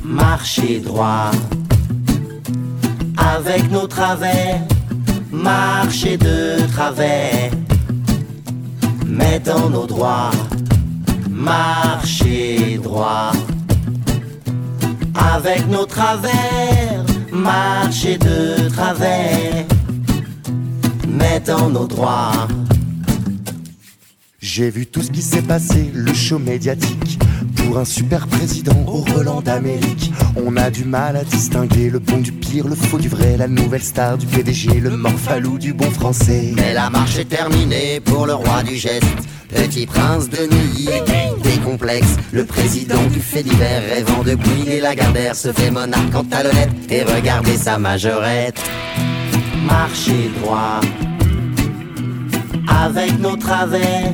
marcher 0.04 0.78
droit. 0.78 1.32
Avec 3.16 3.70
nos 3.70 3.86
travers, 3.86 4.60
marcher 5.32 6.16
de 6.16 6.66
travers. 6.72 7.50
Mais 9.06 9.40
dans 9.40 9.70
nos 9.70 9.86
droits, 9.86 10.30
marcher 11.28 12.78
droit. 12.82 13.32
Avec 15.14 15.66
nos 15.68 15.86
travers, 15.86 17.04
marcher 17.32 18.18
de 18.18 18.68
travers. 18.68 19.64
Mais 21.08 21.40
dans 21.40 21.70
nos 21.70 21.86
droits. 21.86 22.48
J'ai 24.40 24.70
vu 24.70 24.86
tout 24.86 25.02
ce 25.02 25.10
qui 25.10 25.22
s'est 25.22 25.42
passé, 25.42 25.90
le 25.94 26.12
show 26.12 26.38
médiatique. 26.38 27.21
Pour 27.66 27.78
un 27.78 27.84
super 27.84 28.26
président 28.26 28.76
au 28.86 29.04
Roland 29.12 29.40
d'Amérique, 29.40 30.12
on 30.36 30.56
a 30.56 30.70
du 30.70 30.84
mal 30.84 31.16
à 31.16 31.24
distinguer 31.24 31.90
le 31.90 31.98
bon 31.98 32.18
du 32.18 32.32
pire, 32.32 32.66
le 32.66 32.74
faux 32.74 32.98
du 32.98 33.08
vrai, 33.08 33.36
la 33.36 33.48
nouvelle 33.48 33.82
star 33.82 34.18
du 34.18 34.26
PDG, 34.26 34.80
le 34.80 34.90
morphalou 34.90 35.58
du 35.58 35.72
bon 35.72 35.90
français. 35.90 36.52
Mais 36.56 36.74
la 36.74 36.90
marche 36.90 37.18
est 37.18 37.28
terminée 37.28 38.00
pour 38.00 38.26
le 38.26 38.34
roi 38.34 38.62
du 38.62 38.76
geste. 38.76 39.06
Petit 39.48 39.86
prince 39.86 40.28
de 40.28 40.46
nuit, 40.46 40.88
des 41.42 41.58
complexes. 41.58 42.16
Le 42.32 42.44
président 42.44 43.02
du 43.12 43.20
fait 43.20 43.42
divers, 43.42 43.82
rêvant 43.94 44.22
de 44.22 44.34
briller 44.34 44.80
la 44.80 44.90
Lagardère, 44.90 45.36
se 45.36 45.52
fait 45.52 45.70
monarque 45.70 46.14
en 46.14 46.24
talonnette 46.24 46.70
et 46.90 47.02
regardez 47.02 47.56
sa 47.56 47.78
majorette. 47.78 48.60
Marcher 49.66 50.30
droit, 50.40 50.80
avec 52.66 53.18
nos 53.20 53.36
travers, 53.36 54.12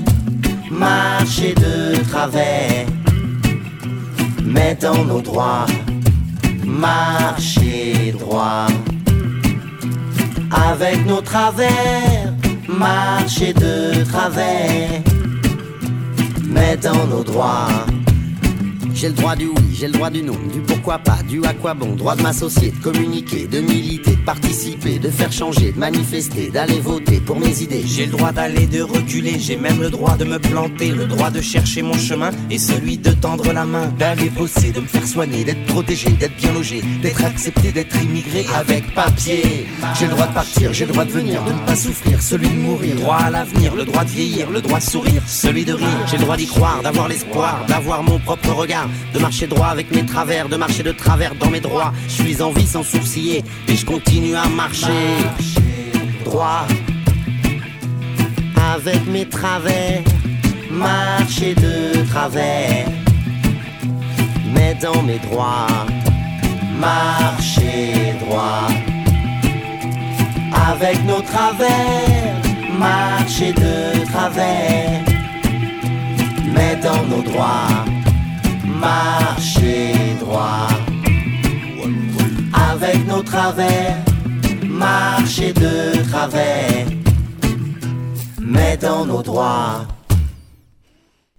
marcher 0.71 1.55
de 1.55 1.97
travers. 2.09 2.87
Mais 4.51 4.75
dans 4.81 5.05
nos 5.05 5.21
droits, 5.21 5.67
marcher 6.65 8.13
droit. 8.19 8.67
Avec 10.51 11.05
nos 11.07 11.21
travers, 11.21 12.33
marcher 12.67 13.53
de 13.53 14.05
travers. 14.05 15.03
Mais 16.45 16.77
dans 16.77 17.07
nos 17.07 17.23
droits. 17.23 17.98
J'ai 19.01 19.07
le 19.07 19.15
droit 19.15 19.37
du 19.37 19.47
oui, 19.47 19.77
j'ai 19.79 19.87
le 19.87 19.93
droit 19.93 20.11
du 20.11 20.25
non, 20.25 20.35
du 20.53 20.59
pourquoi 20.59 20.99
pas, 20.99 21.19
du 21.23 21.41
à 21.45 21.55
quoi 21.55 21.73
bon, 21.73 21.95
droit 21.95 22.17
de 22.17 22.23
m'associer, 22.23 22.73
de 22.73 22.83
communiquer, 22.83 23.47
de 23.47 23.61
militer, 23.61 24.17
de 24.17 24.25
participer, 24.25 24.99
de 24.99 25.09
faire 25.09 25.31
changer, 25.31 25.71
de 25.71 25.79
manifester, 25.79 26.51
d'aller 26.51 26.81
voter 26.81 27.21
pour 27.21 27.39
mes 27.39 27.63
idées. 27.63 27.85
J'ai 27.87 28.07
le 28.07 28.11
droit 28.11 28.33
d'aller, 28.33 28.67
de 28.67 28.83
reculer, 28.83 29.39
j'ai 29.39 29.57
même 29.57 29.81
le 29.81 29.91
droit 29.91 30.17
de 30.17 30.25
me 30.25 30.41
planter, 30.41 30.91
le 30.91 31.07
droit 31.07 31.31
de 31.31 31.41
chercher 31.41 31.83
mon 31.83 31.97
chemin 31.97 32.31
et 32.51 32.59
celui 32.59 32.99
de 32.99 33.13
tendre 33.13 33.53
la 33.53 33.65
main, 33.65 33.87
d'aller 34.01 34.31
bosser, 34.31 34.73
de 34.73 34.81
me 34.81 34.87
faire 34.87 35.07
soigner, 35.07 35.45
d'être 35.45 35.65
protégé, 35.67 36.11
d'être 36.11 36.37
bien 36.37 36.53
logé, 36.53 36.83
d'être 37.01 37.25
accepté, 37.25 37.71
d'être 37.71 37.95
immigré 38.03 38.47
avec 38.57 38.93
papier. 38.97 39.69
J'ai 39.97 40.07
le 40.07 40.11
droit 40.11 40.27
de 40.27 40.35
partir, 40.35 40.73
j'ai 40.73 40.87
le 40.87 40.93
droit 40.93 41.05
de 41.05 41.13
venir, 41.13 41.45
de 41.45 41.53
ne 41.53 41.67
pas 41.67 41.77
souffrir, 41.77 42.21
celui 42.21 42.49
de 42.49 42.57
mourir, 42.57 42.97
droit 42.97 43.19
à 43.19 43.31
l'avenir, 43.31 43.77
le 43.77 43.85
droit 43.85 44.03
de 44.03 44.11
vieillir, 44.11 44.51
le 44.51 44.61
droit 44.61 44.81
de 44.81 44.85
sourire, 44.85 45.23
celui 45.29 45.65
de 45.65 45.75
rire. 45.75 45.87
J'ai 46.11 46.17
le 46.17 46.25
droit 46.25 46.37
d'y 46.37 46.49
croire, 46.49 46.83
d'avoir 46.83 47.07
l'espoir, 47.07 47.65
d'avoir 47.69 48.03
mon 48.03 48.19
propre 48.19 48.51
regard, 48.51 48.88
de 49.15 49.19
marcher 49.19 49.47
droit 49.47 49.69
avec 49.69 49.91
mes 49.95 50.05
travers, 50.05 50.49
de 50.49 50.57
marcher 50.57 50.83
de 50.83 50.93
travers 50.93 51.35
dans 51.35 51.51
mes 51.51 51.61
droits. 51.61 51.93
Je 52.09 52.23
suis 52.23 52.43
en 52.43 52.51
vie 52.51 52.67
sans 52.67 52.83
sourciller 52.83 53.45
et 53.69 53.77
je 53.77 53.85
continue 53.85 54.37
à 54.37 54.49
marcher 54.49 55.17
droit. 56.25 56.67
Avec 58.75 59.07
mes 59.07 59.27
travers, 59.27 60.03
marcher 60.71 61.55
de 61.55 62.05
travers, 62.11 62.87
mais 64.53 64.77
dans 64.81 65.03
mes 65.03 65.19
droits, 65.19 65.87
marcher 66.79 68.15
droit. 68.21 68.69
Avec 70.71 71.03
nos 71.05 71.23
travers, 71.23 72.35
marcher 72.79 73.53
de 73.53 74.05
travers, 74.05 75.03
mais 76.55 76.77
dans 76.83 77.03
nos 77.07 77.23
droits, 77.23 77.85
marcher 78.81 79.93
droit 80.21 80.69
avec 82.53 83.07
nos 83.07 83.23
travers, 83.23 83.97
marcher 84.67 85.53
de 85.53 86.03
travers, 86.09 86.87
mais 88.41 88.77
dans 88.77 89.05
nos 89.07 89.23
droits. 89.23 89.87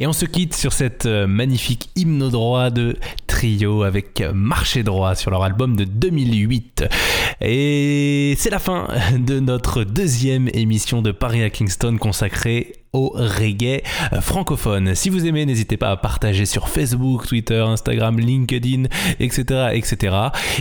Et 0.01 0.07
on 0.07 0.13
se 0.13 0.25
quitte 0.25 0.55
sur 0.55 0.71
cette 0.71 1.07
euh, 1.07 1.27
magnifique 1.27 1.89
hymne 1.97 2.29
droit 2.29 2.69
de 2.69 2.95
Trio 3.27 3.83
avec 3.83 4.23
Marché 4.33 4.81
droit 4.81 5.13
sur 5.13 5.29
leur 5.29 5.43
album 5.43 5.75
de 5.75 5.83
2008. 5.83 6.85
Et 7.41 8.33
c'est 8.37 8.49
la 8.49 8.59
fin 8.59 8.87
de 9.17 9.41
notre 9.41 9.83
deuxième 9.83 10.49
émission 10.53 11.01
de 11.01 11.11
Paris 11.11 11.43
à 11.43 11.49
Kingston 11.49 11.97
consacrée 11.97 12.78
au 12.93 13.09
reggae 13.15 13.81
francophone. 14.21 14.95
Si 14.95 15.09
vous 15.09 15.25
aimez, 15.25 15.45
n'hésitez 15.45 15.77
pas 15.77 15.91
à 15.91 15.97
partager 15.97 16.45
sur 16.45 16.69
Facebook, 16.69 17.27
Twitter, 17.27 17.59
Instagram, 17.59 18.19
LinkedIn, 18.19 18.83
etc. 19.19 19.69
etc. 19.73 20.15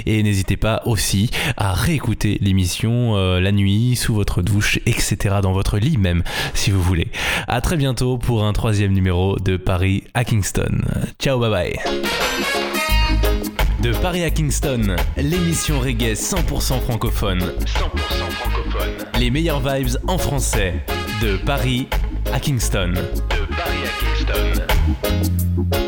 Et 0.06 0.22
n'hésitez 0.22 0.56
pas 0.56 0.82
aussi 0.84 1.30
à 1.56 1.72
réécouter 1.72 2.38
l'émission 2.40 3.16
euh, 3.16 3.40
la 3.40 3.52
nuit, 3.52 3.96
sous 3.96 4.14
votre 4.14 4.42
douche, 4.42 4.78
etc. 4.86 5.36
dans 5.42 5.52
votre 5.52 5.78
lit 5.78 5.96
même, 5.96 6.22
si 6.54 6.70
vous 6.70 6.82
voulez. 6.82 7.08
À 7.46 7.60
très 7.60 7.76
bientôt 7.76 8.18
pour 8.18 8.44
un 8.44 8.52
troisième 8.52 8.92
numéro 8.92 9.36
de 9.38 9.56
Paris 9.56 10.04
à 10.14 10.24
Kingston. 10.24 10.82
Ciao, 11.18 11.38
bye 11.38 11.50
bye. 11.50 11.78
De 13.80 13.92
Paris 13.92 14.24
à 14.24 14.30
Kingston, 14.30 14.96
l'émission 15.16 15.78
reggae 15.78 16.14
100% 16.14 16.80
francophone. 16.80 17.38
100% 17.38 17.64
francophone. 18.30 19.06
Les 19.20 19.30
meilleures 19.30 19.60
vibes 19.60 19.96
en 20.08 20.18
français. 20.18 20.84
De 21.22 21.36
Paris 21.36 21.88
à 22.32 22.40
Kingston. 22.40 22.92
De 22.92 23.46
Paris 23.54 23.84
à 23.84 23.90
Kingston. 24.04 25.87